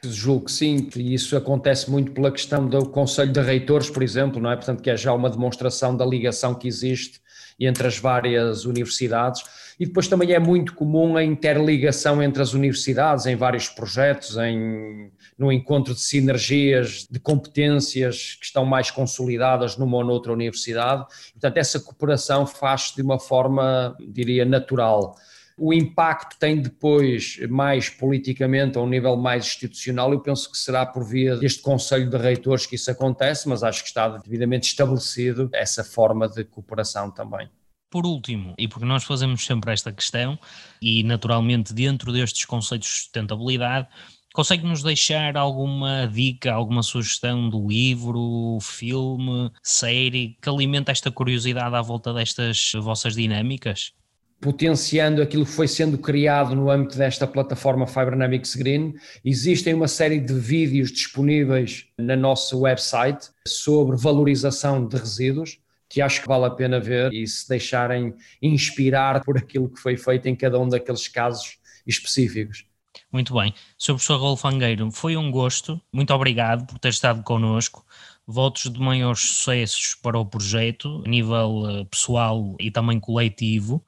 Julgo 0.03 0.47
que 0.47 0.53
sim, 0.53 0.89
e 0.97 1.13
isso 1.13 1.37
acontece 1.37 1.91
muito 1.91 2.13
pela 2.13 2.33
questão 2.33 2.67
do 2.67 2.89
Conselho 2.89 3.33
de 3.33 3.41
Reitores, 3.41 3.91
por 3.91 4.03
exemplo, 4.03 4.41
não 4.41 4.51
é? 4.51 4.57
Portanto, 4.57 4.83
que 4.83 4.89
é 4.89 4.97
já 4.97 5.13
uma 5.13 5.29
demonstração 5.29 5.95
da 5.95 6.07
ligação 6.07 6.55
que 6.55 6.67
existe 6.67 7.21
entre 7.59 7.87
as 7.87 7.99
várias 7.99 8.65
universidades 8.65 9.43
e 9.79 9.87
depois 9.87 10.07
também 10.07 10.33
é 10.33 10.39
muito 10.39 10.75
comum 10.75 11.17
a 11.17 11.25
interligação 11.25 12.23
entre 12.23 12.41
as 12.41 12.53
universidades 12.53 13.27
em 13.27 13.35
vários 13.35 13.69
projetos, 13.69 14.37
em, 14.37 15.11
no 15.37 15.51
encontro 15.51 15.95
de 15.95 16.01
sinergias, 16.01 17.07
de 17.11 17.19
competências 17.19 18.37
que 18.39 18.47
estão 18.47 18.65
mais 18.65 18.91
consolidadas 18.91 19.77
numa 19.77 19.97
ou 19.97 20.05
noutra 20.05 20.33
universidade. 20.33 21.05
Portanto, 21.33 21.57
essa 21.57 21.81
cooperação 21.81 22.47
faz-se 22.47 22.95
de 22.95 23.03
uma 23.03 23.19
forma, 23.19 23.97
diria, 24.09 24.45
natural. 24.45 25.17
O 25.57 25.73
impacto 25.73 26.37
tem 26.39 26.61
depois, 26.61 27.39
mais 27.49 27.89
politicamente, 27.89 28.77
a 28.77 28.81
um 28.81 28.89
nível 28.89 29.17
mais 29.17 29.47
institucional, 29.47 30.13
eu 30.13 30.21
penso 30.21 30.51
que 30.51 30.59
será 30.59 30.85
por 30.85 31.05
via 31.05 31.37
deste 31.37 31.63
Conselho 31.63 32.11
de 32.11 32.17
Reitores 32.17 32.67
que 32.67 32.75
isso 32.75 32.91
acontece, 32.91 33.49
mas 33.49 33.63
acho 33.63 33.83
que 33.83 33.89
está 33.89 34.09
devidamente 34.09 34.67
estabelecido 34.67 35.49
essa 35.53 35.85
forma 35.85 36.29
de 36.29 36.45
cooperação 36.45 37.11
também. 37.11 37.49
Por 37.89 38.05
último, 38.05 38.55
e 38.59 38.67
porque 38.67 38.85
nós 38.85 39.05
fazemos 39.05 39.47
sempre 39.47 39.73
esta 39.73 39.93
questão, 39.93 40.37
e 40.83 41.05
naturalmente 41.05 41.73
dentro 41.73 42.13
destes 42.13 42.45
conceitos 42.45 42.89
de 42.89 42.95
sustentabilidade, 42.95 43.89
Consegue-nos 44.35 44.83
deixar 44.83 45.37
alguma 45.37 46.09
dica, 46.09 46.53
alguma 46.53 46.83
sugestão 46.83 47.49
do 47.49 47.69
livro, 47.69 48.59
filme, 48.61 49.49
série 49.63 50.37
que 50.43 50.49
alimenta 50.49 50.91
esta 50.91 51.09
curiosidade 51.09 51.73
à 51.73 51.81
volta 51.81 52.13
destas 52.13 52.73
vossas 52.75 53.15
dinâmicas? 53.15 53.93
Potenciando 54.45 55.23
aquilo 55.23 55.47
que 55.47 55.53
foi 55.53 55.67
sendo 55.67 55.97
criado 55.97 56.55
no 56.55 56.71
âmbito 56.71 56.99
desta 56.99 57.27
plataforma 57.27 57.87
Fibernamics 57.87 58.55
Green, 58.55 58.93
existem 59.25 59.73
uma 59.73 59.89
série 59.89 60.21
de 60.21 60.35
vídeos 60.35 60.93
disponíveis 60.93 61.87
na 61.97 62.15
nossa 62.15 62.55
website 62.55 63.31
sobre 63.49 63.97
valorização 63.97 64.87
de 64.87 64.99
resíduos, 64.99 65.59
que 65.89 66.03
acho 66.03 66.21
que 66.21 66.29
vale 66.29 66.45
a 66.45 66.51
pena 66.51 66.79
ver 66.79 67.11
e 67.11 67.27
se 67.27 67.49
deixarem 67.49 68.13
inspirar 68.43 69.25
por 69.25 69.39
aquilo 69.39 69.71
que 69.71 69.81
foi 69.81 69.97
feito 69.97 70.29
em 70.29 70.37
cada 70.37 70.61
um 70.61 70.69
daqueles 70.69 71.09
casos 71.09 71.57
específicos. 71.87 72.67
Muito 73.11 73.33
bem. 73.33 73.55
Sr. 73.79 73.95
Professor 73.95 74.21
Rolfo 74.21 74.47
Angueiro, 74.47 74.91
foi 74.91 75.17
um 75.17 75.31
gosto. 75.31 75.81
Muito 75.91 76.13
obrigado 76.13 76.67
por 76.67 76.79
ter 76.79 76.91
estado 76.91 77.23
connosco. 77.23 77.83
Votos 78.27 78.71
de 78.71 78.79
maiores 78.79 79.21
sucessos 79.21 79.95
para 79.95 80.19
o 80.19 80.27
projeto, 80.27 81.03
a 81.07 81.09
nível 81.09 81.63
eh, 81.67 81.85
pessoal 81.91 82.55
e 82.61 82.71
também 82.71 83.01
coletivo. 83.01 83.83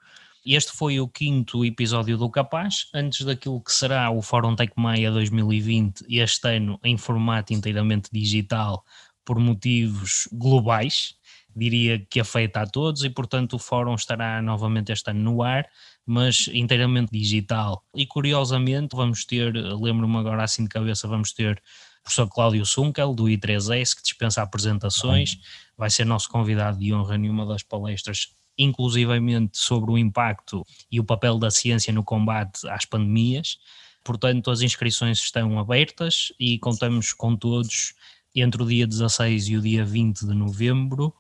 Este 0.46 0.70
foi 0.70 1.00
o 1.00 1.08
quinto 1.08 1.64
episódio 1.64 2.16
do 2.16 2.30
Capaz, 2.30 2.86
antes 2.94 3.26
daquilo 3.26 3.60
que 3.60 3.72
será 3.72 4.12
o 4.12 4.22
Fórum 4.22 4.54
Tecmaia 4.54 5.10
2020, 5.10 6.04
este 6.08 6.56
ano 6.56 6.78
em 6.84 6.96
formato 6.96 7.52
inteiramente 7.52 8.08
digital, 8.12 8.84
por 9.24 9.40
motivos 9.40 10.28
globais, 10.30 11.16
diria 11.56 11.98
que 11.98 12.20
afeta 12.20 12.60
a 12.60 12.66
todos, 12.66 13.02
e 13.02 13.10
portanto 13.10 13.54
o 13.54 13.58
Fórum 13.58 13.96
estará 13.96 14.40
novamente 14.40 14.92
este 14.92 15.10
ano 15.10 15.20
no 15.20 15.42
ar 15.42 15.68
mas 16.06 16.48
inteiramente 16.52 17.10
digital. 17.10 17.82
E 17.92 18.06
curiosamente 18.06 18.94
vamos 18.94 19.24
ter, 19.24 19.52
lembro-me 19.52 20.16
agora 20.16 20.44
assim 20.44 20.62
de 20.62 20.68
cabeça, 20.68 21.08
vamos 21.08 21.32
ter 21.32 21.60
o 22.00 22.02
professor 22.04 22.28
Cláudio 22.28 22.64
Sunkel, 22.64 23.12
do 23.12 23.24
I3S, 23.24 23.96
que 23.96 24.02
dispensa 24.02 24.40
apresentações, 24.40 25.38
vai 25.76 25.90
ser 25.90 26.04
nosso 26.04 26.28
convidado 26.28 26.78
de 26.78 26.94
honra 26.94 27.16
em 27.16 27.28
uma 27.28 27.44
das 27.44 27.64
palestras, 27.64 28.28
inclusivamente 28.58 29.58
sobre 29.58 29.90
o 29.90 29.98
impacto 29.98 30.64
e 30.90 30.98
o 30.98 31.04
papel 31.04 31.38
da 31.38 31.50
ciência 31.50 31.92
no 31.92 32.04
combate 32.04 32.66
às 32.68 32.84
pandemias. 32.84 33.58
Portanto, 34.04 34.50
as 34.50 34.60
inscrições 34.60 35.18
estão 35.18 35.58
abertas 35.58 36.32
e 36.38 36.58
contamos 36.58 37.12
com 37.12 37.36
todos 37.36 37.94
entre 38.34 38.62
o 38.62 38.66
dia 38.66 38.86
16 38.86 39.48
e 39.48 39.56
o 39.56 39.60
dia 39.60 39.84
20 39.84 40.26
de 40.26 40.34
novembro 40.34 41.12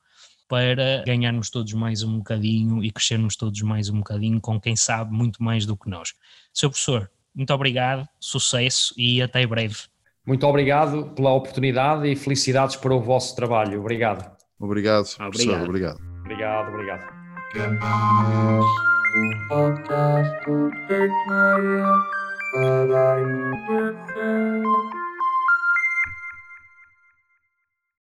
para 0.48 1.02
ganharmos 1.04 1.50
todos 1.50 1.72
mais 1.72 2.02
um 2.02 2.18
bocadinho 2.18 2.84
e 2.84 2.90
crescermos 2.90 3.36
todos 3.36 3.60
mais 3.62 3.88
um 3.88 3.98
bocadinho 3.98 4.40
com 4.40 4.60
quem 4.60 4.76
sabe 4.76 5.12
muito 5.12 5.42
mais 5.42 5.66
do 5.66 5.76
que 5.76 5.90
nós. 5.90 6.14
Seu 6.52 6.70
professor, 6.70 7.10
muito 7.34 7.52
obrigado, 7.52 8.08
sucesso 8.20 8.94
e 8.96 9.20
até 9.20 9.46
breve. 9.46 9.76
Muito 10.24 10.46
obrigado 10.46 11.10
pela 11.14 11.32
oportunidade 11.32 12.08
e 12.08 12.16
felicidades 12.16 12.76
para 12.76 12.94
o 12.94 13.00
vosso 13.00 13.34
trabalho. 13.36 13.80
Obrigado. 13.80 14.36
Obrigado, 14.58 15.06
professor. 15.16 15.62
Obrigado. 15.62 16.00
Obrigado, 16.24 16.68
obrigado. 16.72 17.15
Podcast. 17.56 18.68
Podcast 19.48 20.32
untuk 20.44 20.76
percaya 20.84 21.88
pada 22.52 23.16
universal. 23.24 24.60